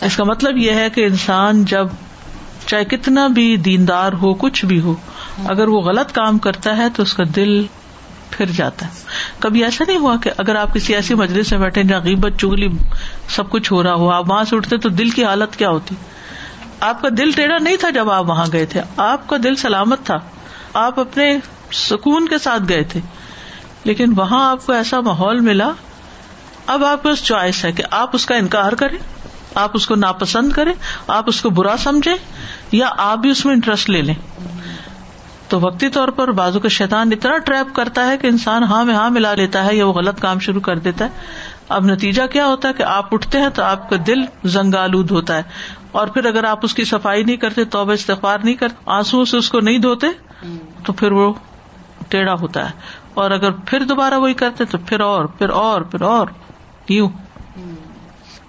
[0.00, 1.86] اس کا مطلب یہ ہے کہ انسان جب
[2.66, 4.94] چاہے کتنا بھی دیندار ہو کچھ بھی ہو
[5.44, 7.66] اگر وہ غلط کام کرتا ہے تو اس کا دل
[8.30, 8.90] پھر جاتا ہے۔
[9.38, 12.68] کبھی ایسا نہیں ہوا کہ اگر آپ کسی ایسی مجلس میں بیٹھے جہاں غیبت چگلی
[13.28, 15.94] سب کچھ ہو رہا ہو آپ وہاں سے اٹھتے تو دل کی حالت کیا ہوتی؟
[16.80, 19.98] آپ کا دل ٹیڑھا نہیں تھا جب آپ وہاں گئے تھے۔ آپ کا دل سلامت
[20.04, 20.16] تھا۔
[20.74, 21.38] آپ اپنے
[21.72, 23.00] سکون کے ساتھ گئے تھے۔
[23.84, 25.70] لیکن وہاں آپ کو ایسا ماحول ملا،
[26.66, 28.98] اب آپ کے پاس چوائس ہے کہ آپ اس کا انکار کریں،
[29.54, 30.72] آپ اس کو ناپسند کریں،
[31.06, 32.14] آپ اس کو برا سمجھے
[32.72, 34.14] یا آپ بھی اس میں انٹرسٹ لے لیں۔
[35.48, 38.94] تو وقتی طور پر بازو کا شیطان اتنا ٹریپ کرتا ہے کہ انسان ہاں میں
[38.94, 41.10] ہاں ملا لیتا ہے یا وہ غلط کام شروع کر دیتا ہے۔
[41.68, 45.10] اب نتیجہ کیا ہوتا ہے کہ آپ اٹھتے ہیں تو آپ کا دل زنگ آلود
[45.10, 45.42] ہوتا ہے۔
[45.92, 49.36] اور پھر اگر آپ اس کی صفائی نہیں کرتے تو استغفار نہیں کرتے آنسو سے
[49.36, 50.06] اس کو نہیں دھوتے،
[50.84, 51.32] تو پھر وہ
[52.08, 56.02] ٹیڑھا ہوتا ہے۔ اور اگر پھر دوبارہ وہی کرتے تو پھر اور پھر اور پھر
[56.02, 56.26] اور۔
[56.88, 57.08] یوں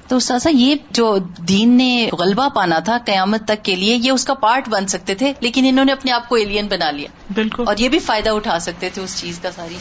[0.07, 4.25] تو ساسا یہ جو دین نے غلبہ پانا تھا قیامت تک کے لیے یہ اس
[4.25, 7.63] کا پارٹ بن سکتے تھے لیکن انہوں نے اپنے آپ کو ایلین بنا لیا۔ بالکل۔
[7.67, 9.75] اور یہ بھی فائدہ اٹھا سکتے تھے اس چیز کا ساری۔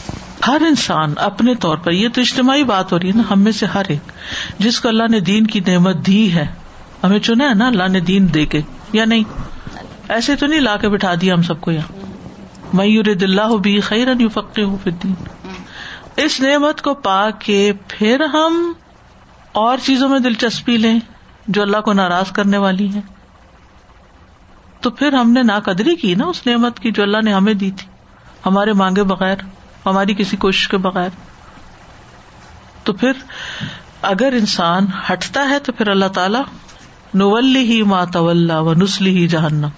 [0.47, 3.51] ہر انسان اپنے طور پر یہ تو اجتماعی بات ہو رہی ہے نا ہم میں
[3.51, 4.11] سے ہر ایک
[4.59, 6.47] جس کو اللہ نے دین کی نعمت دی ہے
[7.03, 8.61] ہمیں چنا ہے نا اللہ نے دین دے کے
[8.93, 9.23] یا نہیں؟
[10.09, 12.04] ایسے تو نہیں لا کے بٹھا دیا ہم سب کو یہاں۔
[12.75, 14.77] میور دلہ بھی خیرن یو ہوں
[16.17, 18.73] اس نعمت کو پا کے پھر ہم
[19.51, 20.99] اور چیزوں میں دلچسپی لیں
[21.47, 22.99] جو اللہ کو ناراض کرنے والی ہے
[24.81, 27.71] تو پھر ہم نے ناقدری کی نا اس نعمت کی جو اللہ نے ہمیں دی
[27.71, 27.87] تھی،
[28.45, 29.35] ہمارے مانگے بغیر،
[29.85, 31.09] ہماری کسی کوشش کے بغیر۔
[32.83, 33.11] تو پھر
[34.01, 36.39] اگر انسان ہٹتا ہے تو پھر اللہ تعالی،
[37.13, 39.69] نولی ہی مات و نسلی ہی جہنم۔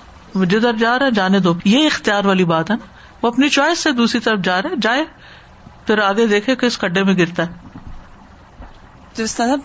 [0.46, 2.86] جدھر جا رہا ہے جانے دو۔ یہ اختیار والی بات ہے نا۔
[3.22, 5.06] وہ اپنی چوائس سے دوسری طرف جا رہا ہے جائے۔
[5.88, 7.68] پھر آگے دیکھے کہ اس کڈے میں گرتا ہے۔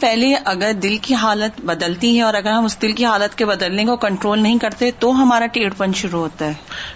[0.01, 3.47] پہلے اگر دل کی حالت بدلتی ہے اور اگر ہم اس دل کی حالت کے
[3.47, 6.53] بدلنے کو کنٹرول نہیں کرتے تو ہمارا ٹیڑھ پن شروع ہوتا ہے۔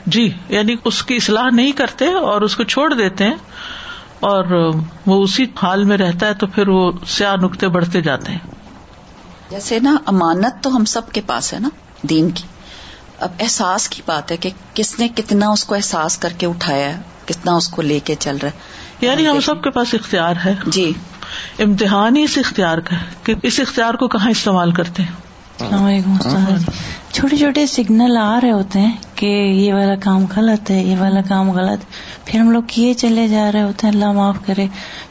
[0.07, 3.35] جی یعنی اس کی اصلاح نہیں کرتے اور اس کو چھوڑ دیتے ہیں
[4.21, 4.73] اور
[5.07, 8.39] وہ اسی حال میں رہتا ہے تو پھر وہ سیاہ نقطے بڑھتے جاتے ہیں۔
[9.51, 11.69] جیسے نا امانت تو ہم سب کے پاس ہے نا
[12.03, 12.43] دین کی۔
[13.21, 16.97] اب احساس کی بات ہے کہ کس نے کتنا اس کو احساس کر کے اٹھایا
[16.97, 20.35] ہے کتنا اس کو لے کے چل رہا ہے۔ یعنی ہم سب کے پاس اختیار
[20.45, 20.93] ہے۔ جی۔
[21.59, 25.26] امتحان ہی اس اختیار کا کہ اس اختیار کو کہاں استعمال کرتے ہیں؟
[25.61, 26.17] السلام۔ علیکم
[27.13, 31.21] چھوٹے چھوٹے سگنل آ رہے ہوتے ہیں کہ یہ والا کام غلط ہے، یہ والا
[31.29, 31.85] کام غلط۔
[32.25, 34.67] پھر ہم لوگ کیے چلے جا رہے ہوتے ہیں، اللہ معاف کرے۔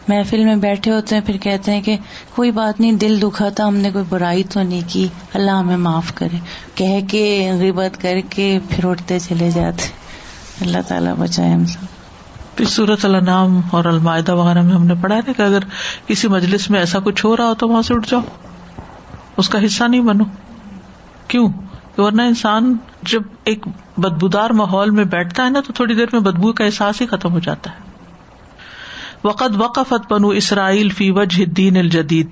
[0.07, 1.97] محفل میں بیٹھے ہوتے ہیں، پھر کہتے ہیں کہ
[2.35, 5.77] کوئی بات نہیں، دل دکھا تھا، ہم نے کوئی برائی تو نہیں کی۔ اللہ ہمیں
[5.77, 6.37] معاف کرے۔
[6.75, 9.87] کہہ کے، غیبت کر کے پھر اٹھتے چلے جاتے۔
[10.61, 11.85] اللہ تعالیٰ بچائے ہم سب۔
[12.57, 15.59] پھر صورت النام اور المائدہ وغیرہ میں ہم نے پڑھا ہے کہ اگر
[16.07, 18.21] کسی مجلس میں ایسا کچھ ہو رہا ہو تو وہاں سے اٹھ جاؤ۔
[19.37, 20.23] اس کا حصہ نہیں بنو۔
[21.27, 21.49] کیوں؟
[21.97, 23.67] ورنہ انسان جب ایک
[23.97, 27.31] بدبودار ماحول میں بیٹھتا ہے نا، تو تھوڑی دیر میں بدبو کا احساس ہی ختم
[27.31, 27.77] ہو جاتا ہے۔
[29.23, 32.29] وقت وقفت بنو اسرائیل فی وجہ الدین الجدید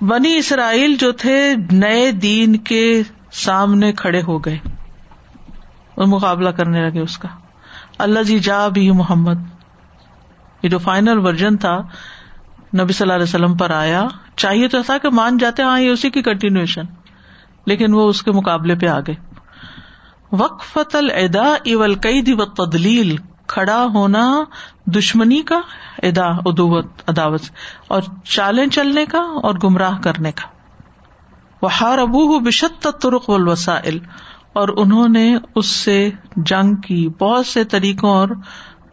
[0.00, 4.58] بنی اسرائیل جو تھے، نئے دین کے سامنے کھڑے ہو گئے۔
[5.94, 7.28] اور مقابلہ کرنے لگے اس کا۔
[7.98, 9.38] اللہ جی جا بھی محمد۔
[10.62, 11.78] یہ جو فائنل ورژن تھا،
[12.80, 14.08] نبی صلی اللہ علیہ وسلم پر آیا۔
[14.38, 16.86] چاہیے تو ایسا کہ مان جاتے ہاں یہ اسی کی کنٹینیوشن
[17.66, 19.14] لیکن وہ اس کے مقابلے پہ آ گئے
[20.32, 23.16] وقفت الدا اول قید و تدلیل
[23.46, 24.24] کھڑا ہونا
[24.86, 25.60] دشمنی کا
[26.02, 27.40] ادا ادوت عداوت،
[27.88, 30.48] اور چالیں چلنے کا اور گمراہ کرنے کا۔
[31.62, 33.98] وہ ہار ابو بشت ترق الوسائل
[34.52, 35.98] اور انہوں نے اس سے
[36.36, 38.28] جنگ کی بہت سے طریقوں اور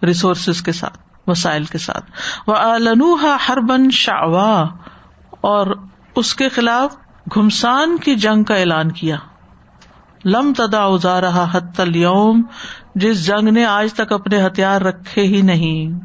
[0.03, 2.11] ریسورسز کے ساتھ، وسائل کے ساتھ۔
[2.47, 4.49] وہ النوحا ہر بن شاوا
[5.45, 5.67] اور
[6.15, 6.95] اس کے خلاف
[7.35, 9.17] گھمسان کی جنگ کا اعلان کیا۔
[10.25, 12.41] لم تدا ازا رہا حت الوم
[12.95, 15.99] جس جنگ نے آج تک اپنے ہتھیار رکھے ہی نہیں۔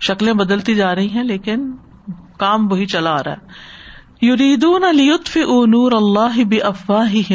[0.00, 1.72] شکلیں بدلتی جا رہی ہیں، لیکن
[2.38, 7.32] کام وہی چلا آ رہا ہے۔ یریدون علیف نور اللہ بھی افواہ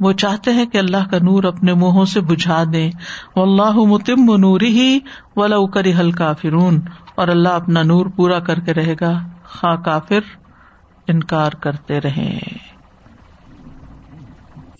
[0.00, 2.90] وہ چاہتے ہیں کہ اللہ کا نور اپنے منہوں سے بجھا دے
[3.36, 4.98] اللہ متم نور ہی
[5.36, 6.80] ولا کری حل کافرون
[7.14, 9.20] اور اللہ اپنا نور پورا کر کے رہے گا۔
[9.52, 10.20] خا کافر
[11.08, 12.38] انکار کرتے رہے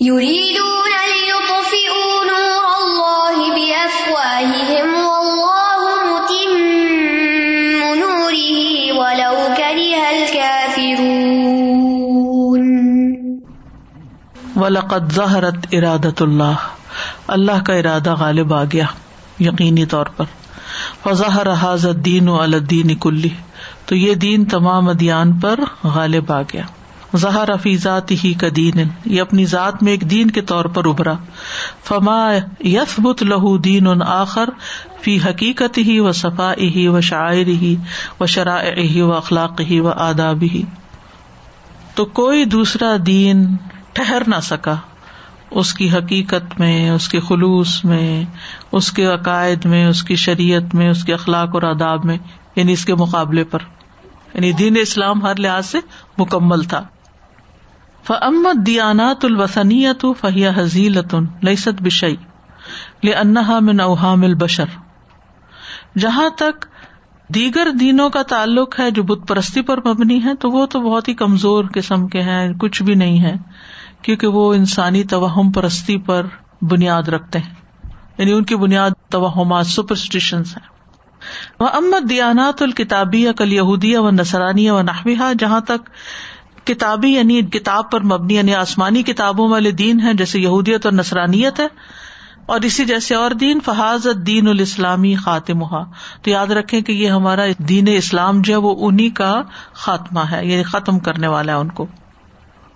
[0.01, 6.57] يريدون ليطفئوا نور الله بأفواههم والله متم
[8.01, 8.57] نوره
[8.97, 11.12] ولو كره الكافرون
[14.57, 16.66] ولقد ظہرت ارادت اللہ۔
[17.29, 18.87] اللہ کا ارادہ غالب آ گیا
[19.41, 20.25] یقینی طور پر۔
[21.05, 23.29] فظہر حاض الدین و الدین کلی۔
[23.93, 26.62] تو یہ دین تمام ادیان پر غالب آ گیا۔
[27.16, 28.72] ظہر ذات ہی کا دین
[29.05, 31.12] یہ اپنی ذات میں ایک دین کے طور پر ابھرا۔
[31.84, 34.49] فما یس بت لہو دین ان آخر
[35.01, 37.76] فی حقیقت ہی و صفا ہی و شاعر ہی
[38.20, 40.62] و شرائع ہی و اخلاق ہی و آداب ہی
[41.95, 43.57] تو کوئی دوسرا دین
[43.93, 44.74] ٹھہر نہ سکا۔
[45.51, 48.24] اس کی حقیقت میں، اس کے خلوص میں،
[48.72, 52.18] اس کے عقائد میں، اس کی شریعت میں، اس کے اخلاق اور آداب میں
[52.57, 53.59] یعنی اس کے مقابلے پر۔
[54.35, 55.78] یعنی دین اسلام ہر لحاظ سے
[56.18, 56.85] مکمل تھا۔
[58.07, 62.16] فمت دیانات الوسنیت فہیا حضیلت لئیست بشئی
[63.05, 64.64] لے انہا من اوہام البشر۔
[65.99, 66.66] جہاں تک
[67.35, 71.09] دیگر دینوں کا تعلق ہے جو بت پرستی پر مبنی ہے تو وہ تو بہت
[71.09, 73.35] ہی کمزور قسم کے ہیں، کچھ بھی نہیں ہے
[74.03, 76.26] کیونکہ وہ انسانی توہم پرستی پر
[76.62, 77.55] بنیاد رکھتے ہیں۔
[78.18, 80.72] یعنی ان کی بنیاد توہمات سپرسٹیشن ہیں۔
[81.61, 85.91] وہ امت دیانات الکتابیہ کل یہودیہ و نسرانیہ و نحویہ، جہاں تک
[86.66, 91.61] کتابی یعنی کتاب پر مبنی یعنی آسمانی کتابوں والے دین ہے جیسے یہودیت اور نسرانیت
[91.61, 91.66] ہے،
[92.47, 95.83] اور اسی جیسے اور دین فحاظ دین الاسلامی خاتمہ
[96.23, 99.33] تو یاد رکھے کہ یہ ہمارا دین اسلام جو ہے، وہ انہیں کا
[99.75, 101.87] خاتمہ ہے یعنی ختم کرنے والا ہے ان کو۔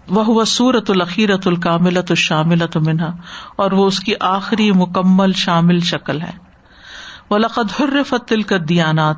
[0.09, 3.11] وہ سورت الخیرت الکاملت الشاملت منہا،
[3.57, 6.32] اور وہ اس کی آخری مکمل شامل شکل ہے۔
[7.31, 9.16] وہ لقد حرفت تل کر دیانات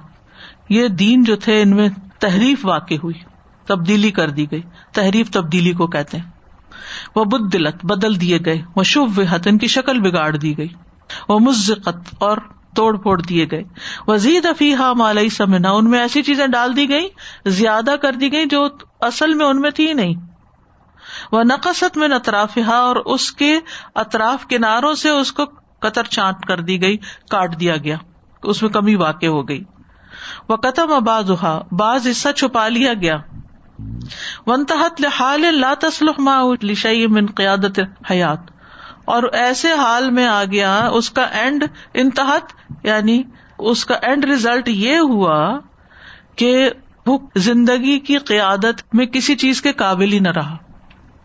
[0.68, 1.88] یہ دین جو تھے، ان میں
[2.18, 3.14] تحریف واقع ہوئی،
[3.66, 6.30] تبدیلی کر دی گئی۔ تحریف تبدیلی کو کہتے ہیں۔
[7.16, 10.68] وہ بدلت بدل دیے گئے۔ وہ شب وحت ان کی شکل بگاڑ دی گئی۔
[11.28, 12.38] وہ مزقت اور
[12.76, 13.62] توڑ پھوڑ دیے گئے۔
[14.06, 17.08] وزید افیحا مالئی سمنا ان میں ایسی چیزیں ڈال دی گئی
[17.46, 18.68] زیادہ کر دی گئی جو
[19.00, 20.14] اصل میں ان میں تھی نہیں۔
[21.32, 23.58] وہ نقصت میں اطرافہ اور اس کے
[23.94, 25.42] اطراف کناروں سے اس کو
[25.80, 26.96] قطر چانٹ کر دی گئی،
[27.30, 27.96] کاٹ دیا گیا۔
[28.42, 29.64] اس میں کمی واقع ہو گئی۔
[30.48, 31.30] وہ قتم اباز
[31.72, 33.16] بعض حصہ چھپا لیا گیا۔
[34.46, 38.38] ون تحت لحال لا تسلح ما لشی من قیادت حیات
[39.04, 41.64] اور ایسے حال میں آ گیا، اس کا اینڈ
[41.94, 42.42] انتہت
[42.82, 43.22] یعنی
[43.58, 45.58] اس کا اینڈ ریزلٹ یہ ہوا
[46.36, 46.70] کہ
[47.06, 50.56] وہ زندگی کی قیادت میں کسی چیز کے قابل ہی نہ رہا۔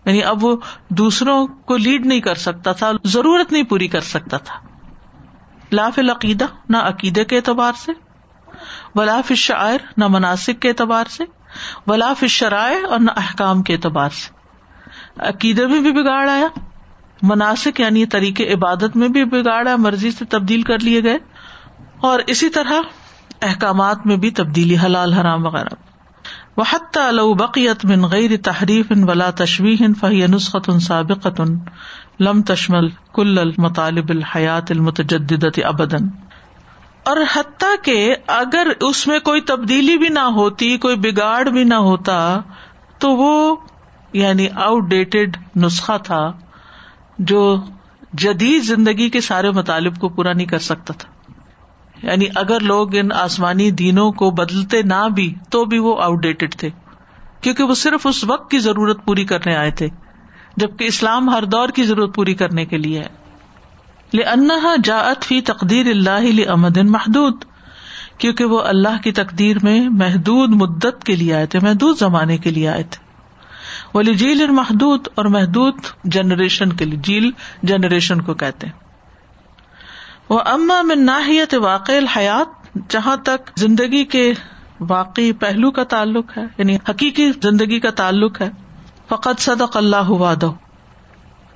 [0.05, 0.55] یعنی اب وہ
[0.89, 4.59] دوسروں کو لیڈ نہیں کر سکتا تھا، ضرورت نہیں پوری کر سکتا تھا۔
[5.71, 7.91] لاف العقیدہ، نہ عقیدے کے اعتبار سے
[8.95, 11.23] ولاف الشاعر نہ مناسب کے اعتبار سے
[11.87, 14.31] ولاف شرائے اور نہ احکام کے اعتبار سے۔
[15.19, 16.47] عقیدے میں بھی بگاڑ آیا،
[17.21, 21.17] مناسب یعنی طریقے عبادت میں بھی بگاڑ آیا، مرضی سے تبدیل کر لیے گئے،
[22.01, 22.81] اور اسی طرح
[23.41, 25.92] احکامات میں بھی تبدیلی، حلال، حرام وغیرہ۔
[26.57, 31.41] وہ حتیٰ بقیت من غیر تحریف ان ولا تشویح فہی نسخت ان سابقت
[32.19, 36.07] لم تشمل کل المطالب الحیات المتجدت ابدن
[37.03, 41.73] اور حتیٰ کہ اگر اس میں کوئی تبدیلی بھی نہ ہوتی، کوئی بگاڑ بھی نہ
[41.73, 42.39] ہوتا،
[42.97, 43.55] تو وہ
[44.13, 46.31] یعنی آؤٹ ڈیٹڈ نسخہ تھا
[47.17, 47.55] جو
[48.13, 51.09] جدید زندگی کے سارے مطالب کو پورا نہیں کر سکتا تھا۔
[52.03, 56.55] یعنی اگر لوگ ان آسمانی دینوں کو بدلتے نہ بھی، تو بھی وہ آؤٹ ڈیٹڈ
[56.55, 56.69] تھے۔
[57.41, 59.87] کیونکہ وہ صرف اس وقت کی ضرورت پوری کرنے آئے تھے،
[60.57, 63.23] جبکہ اسلام ہر دور کی ضرورت پوری کرنے کے لیے ہے۔
[64.23, 67.43] انہا جاعت فی تقدیر اللہ امد محدود۔
[68.17, 72.51] کیونکہ وہ اللہ کی تقدیر میں محدود مدت کے لیے آئے تھے، محدود زمانے کے
[72.51, 73.03] لیے آئے تھے۔
[73.97, 75.73] ولی جیل محدود اور محدود
[76.03, 77.31] جنریشن کے لیے، جیل
[77.63, 78.82] جنریشن کو کہتے ہیں۔
[80.29, 84.33] وہ اما میں ناحیت واقع حیات جہاں تک زندگی کے
[84.79, 88.49] واقعی پہلو کا تعلق ہے یعنی حقیقی زندگی کا تعلق ہے
[89.09, 90.51] فقط صدق اللہ وعدہ۔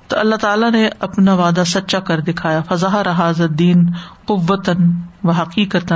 [0.08, 3.90] تو اللہ تعالیٰ نے اپنا وعدہ سچا کر دکھایا۔ فضا رحاظ الدین
[4.24, 4.76] قوتاً
[5.24, 5.92] و حقیقت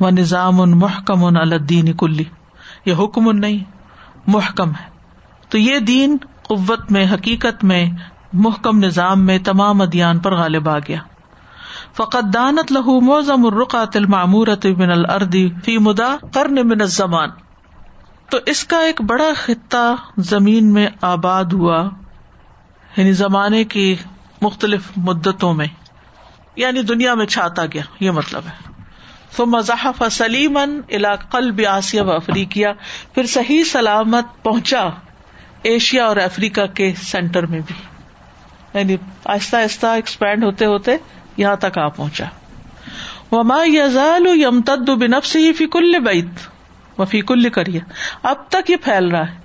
[0.00, 2.24] و نظام ان محکم ان الدین کلی۔
[2.86, 3.64] یہ حکم نہیں،
[4.26, 4.90] محکم ہے۔
[5.48, 7.90] تو یہ دین قوت میں، حقیقت میں،
[8.32, 10.98] محکم نظام میں تمام ادیان پر غالب آ گیا۔
[11.96, 17.28] فقط دانت لہو موزم الرقات المعمورت من الردی فی مدا کرن من الزمان۔
[18.30, 21.88] تو اس کا ایک بڑا خطہ زمین میں آباد ہوا
[22.96, 23.96] یعنی زمانے کی
[24.42, 25.66] مختلف مدتوں میں
[26.56, 28.72] یعنی دنیا میں چھاتا گیا، یہ مطلب ہے۔
[29.36, 32.72] تو مذاحف سلیمن علاقل بیاسیا و افریقیا،
[33.14, 34.88] پھر صحیح سلامت پہنچا
[35.62, 37.74] ایشیا اور افریقہ کے سینٹر میں بھی۔
[38.74, 40.96] یعنی آہستہ آہستہ ایکسپینڈ ہوتے ہوتے
[41.40, 42.24] یہاں تک آ پہنچا۔
[43.32, 46.48] وما یزال یمتد بنفس ہی فی کل بیت
[47.00, 47.80] و فی کل کریا
[48.22, 49.40] اب تک یہ پھیل رہا ہے۔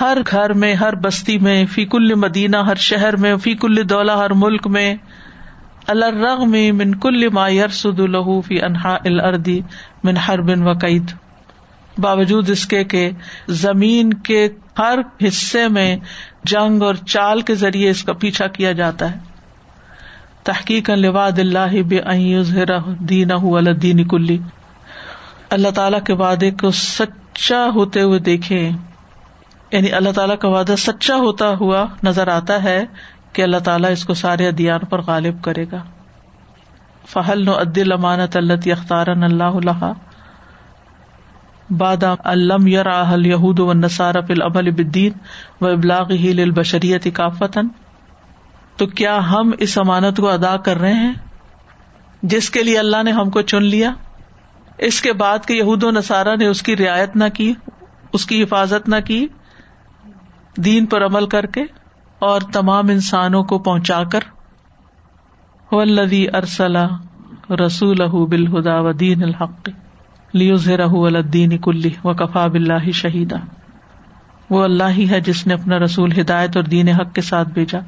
[0.00, 4.12] ہر گھر میں، ہر بستی میں، فی کل مدینہ، ہر شہر میں، فی کل دولہ،
[4.12, 4.94] ہر ملک میں۔
[5.86, 9.48] الرغ میں من کل ما یرسد له فی انحاء الارض
[10.04, 11.12] من حرب و قید۔
[11.98, 13.10] باوجود اس کے کہ
[13.48, 15.96] زمین کے ہر حصے میں
[16.44, 19.29] جنگ اور چال کے ذریعے اس کا پیچھا کیا جاتا ہے۔
[20.44, 21.82] تحقیق لواد اللہ
[23.00, 23.30] دین
[23.82, 24.38] دین کلی۔
[25.50, 28.70] اللہ تعالی کے وعدے کو سچا ہوتے ہوئے دیکھے
[29.72, 32.84] یعنی اللہ تعالیٰ کا وعدہ سچا ہوتا ہوا نظر آتا ہے
[33.32, 35.82] کہ اللہ تعالیٰ اس کو سارے ادیان پر غالب کرے گا۔
[37.08, 39.92] فہل نو عدل امانت اللہ اختار اللہ
[41.70, 45.12] بادام علم یار یہود و نصار فل ابل بدین
[45.60, 47.68] و ابلاغ ہی البشریت کافتن
[48.80, 51.12] تو کیا ہم اس امانت کو ادا کر رہے ہیں؟
[52.22, 53.90] جس کے لیے اللہ نے ہم کو چن لیا؟
[54.78, 57.54] اس کے بعد کہ یہود و نصارہ نے اس کی رعایت نہ کی،
[58.12, 59.26] اس کی حفاظت نہ کی،
[60.56, 61.64] دین پر عمل کر کے
[62.18, 64.20] اور تمام انسانوں کو پہنچا کر
[65.72, 66.86] ولدی ارسلہ
[67.66, 69.68] رسول بالہدا و دین الحق
[70.92, 73.36] الدین کلی و کفا بلّہ شہیدا
[74.50, 77.78] وہ اللہ ہی ہے جس نے اپنا رسول ہدایت اور دین حق کے ساتھ بھیجا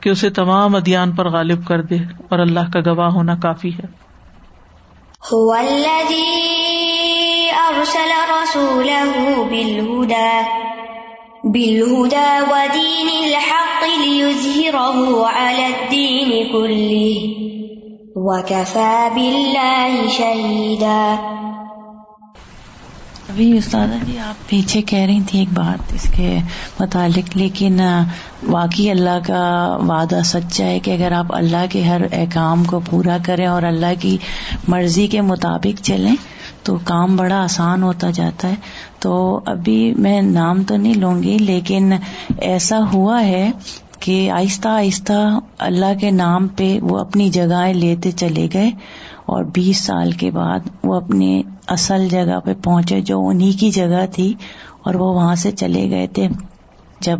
[0.00, 1.96] کہ اسے تمام ادیان پر غالب کر دے
[2.28, 4.06] اور اللہ کا گواہ ہونا کافی ہے۔
[20.08, 21.14] شہیدا۔
[23.30, 26.38] ابھی استاد جی آپ پیچھے کہہ رہی تھی ایک بات اس کے
[26.80, 27.80] متعلق، لیکن
[28.48, 33.16] واقعی اللہ کا وعدہ سچا ہے کہ اگر آپ اللہ کے ہر احکام کو پورا
[33.24, 34.16] کریں اور اللہ کی
[34.68, 36.14] مرضی کے مطابق چلیں،
[36.62, 38.54] تو کام بڑا آسان ہوتا جاتا ہے۔
[38.98, 41.92] تو ابھی میں نام تو نہیں لوں گی، لیکن
[42.40, 43.50] ایسا ہوا ہے
[44.00, 48.70] کہ آہستہ آہستہ اللہ کے نام پہ وہ اپنی جگہیں لیتے چلے گئے
[49.26, 54.06] اور بیس سال کے بعد وہ اپنی اصل جگہ پہ پہنچے جو انہیں کی جگہ
[54.12, 54.34] تھی
[54.84, 56.28] اور وہ وہاں سے چلے گئے تھے۔
[57.00, 57.18] جب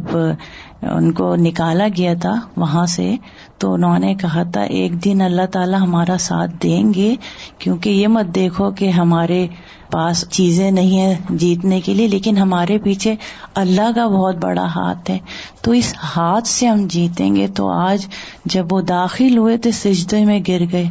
[0.83, 3.17] ان کو نکالا گیا تھا وہاں سے
[3.59, 7.15] تو انہوں نے کہا تھا، ایک دن اللہ تعالیٰ ہمارا ساتھ دیں گے،
[7.59, 9.47] کیونکہ یہ مت دیکھو کہ ہمارے
[9.91, 13.15] پاس چیزیں نہیں ہیں جیتنے کے لیے، لیکن ہمارے پیچھے
[13.55, 15.19] اللہ کا بہت بڑا ہاتھ ہے۔
[15.63, 18.07] تو اس ہاتھ سے ہم جیتیں گے۔ تو آج
[18.45, 20.87] جب وہ داخل ہوئے تھے سجدے میں گر گئے۔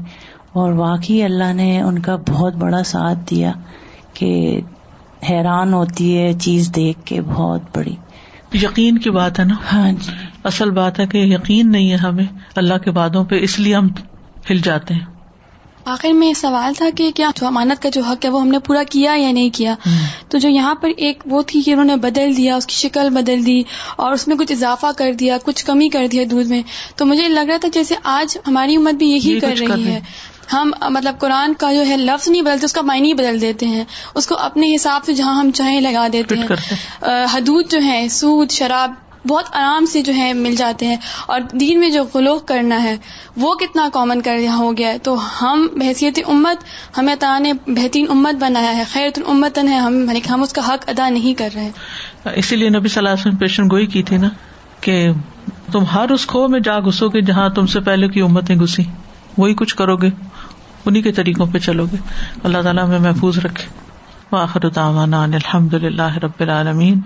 [0.56, 3.52] اور واقعی اللہ نے ان کا بہت بڑا ساتھ دیا
[4.14, 4.60] کہ
[5.30, 7.96] حیران ہوتی ہے چیز دیکھ کے بہت بڑی۔
[8.54, 10.12] یقین کی بات ہے نا؟ ہاں جی۔
[10.44, 12.26] اصل بات ہے کہ یقین نہیں ہے ہمیں
[12.56, 13.88] اللہ کے باتوں پہ اس لیے ہم
[14.50, 15.06] ہل جاتے ہیں۔
[15.86, 18.48] آخر میں یہ سوال تھا کہ کیا جو امانت کا جو حق ہے وہ ہم
[18.48, 19.76] نے پورا کیا یا نہیں کیا؟
[20.30, 23.10] تو جو یہاں پر ایک وہ تھی کہ انہوں نے بدل دیا اس کی شکل
[23.10, 23.62] بدل دی
[23.96, 26.62] اور اس میں کچھ اضافہ کر دیا کچھ کمی کر دیا دودھ میں۔
[26.96, 30.00] تو مجھے لگ رہا تھا جیسے آج ہماری امت بھی یہی کر رہی ہے۔
[30.54, 33.84] ہم مطلب قرآن کا جو ہے لفظ نہیں بدلتے اس کا معنی بدل دیتے ہیں۔
[34.16, 36.48] اس کو اپنے حساب سے جہاں ہم چاہیں لگا دیتے ہیں۔
[37.34, 38.94] حدود جو ہے سود شراب
[39.28, 42.96] بہت آرام سے جو ہے مل جاتے ہیں۔ اور دین میں جو غلوق کرنا ہے
[43.38, 46.58] وہ کتنا کامن کر ہو گیا ہے۔ تو ہم بحثیت امت
[46.98, 50.68] ہمیں تعالیٰ نے بہترین امت بنایا ہے خیر امتن ہے۔ ہم یعنی ہم اس کا
[50.68, 51.72] حق ادا نہیں کر رہے۔
[52.36, 54.30] اسی لیے نبی صلی اللہ علیہ وسلم پیشن گوئی کی تھی نا
[54.82, 55.12] کہ
[55.72, 58.84] تم ہر اس کھو میں جا گھسو گے جہاں تم سے پہلے کی امتیں گھسی۔
[59.38, 60.10] وہی کچھ کرو گے۔
[60.86, 61.98] انہیں کے طریقوں پہ چلو گے۔
[62.44, 63.66] اللہ تعالیٰ ہمیں محفوظ رکھے۔
[64.32, 67.02] وآخر دعوانا الحمد للہ رب العالمین۔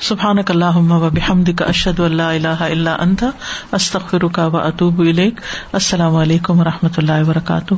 [0.00, 3.24] سبحان اللہ و بحمد کا اشد اللہ اللہ اللہ انت
[3.72, 4.98] استخر کا و اطوب
[5.72, 7.74] السلام علیکم و رحمۃ اللہ وبرکاتہ۔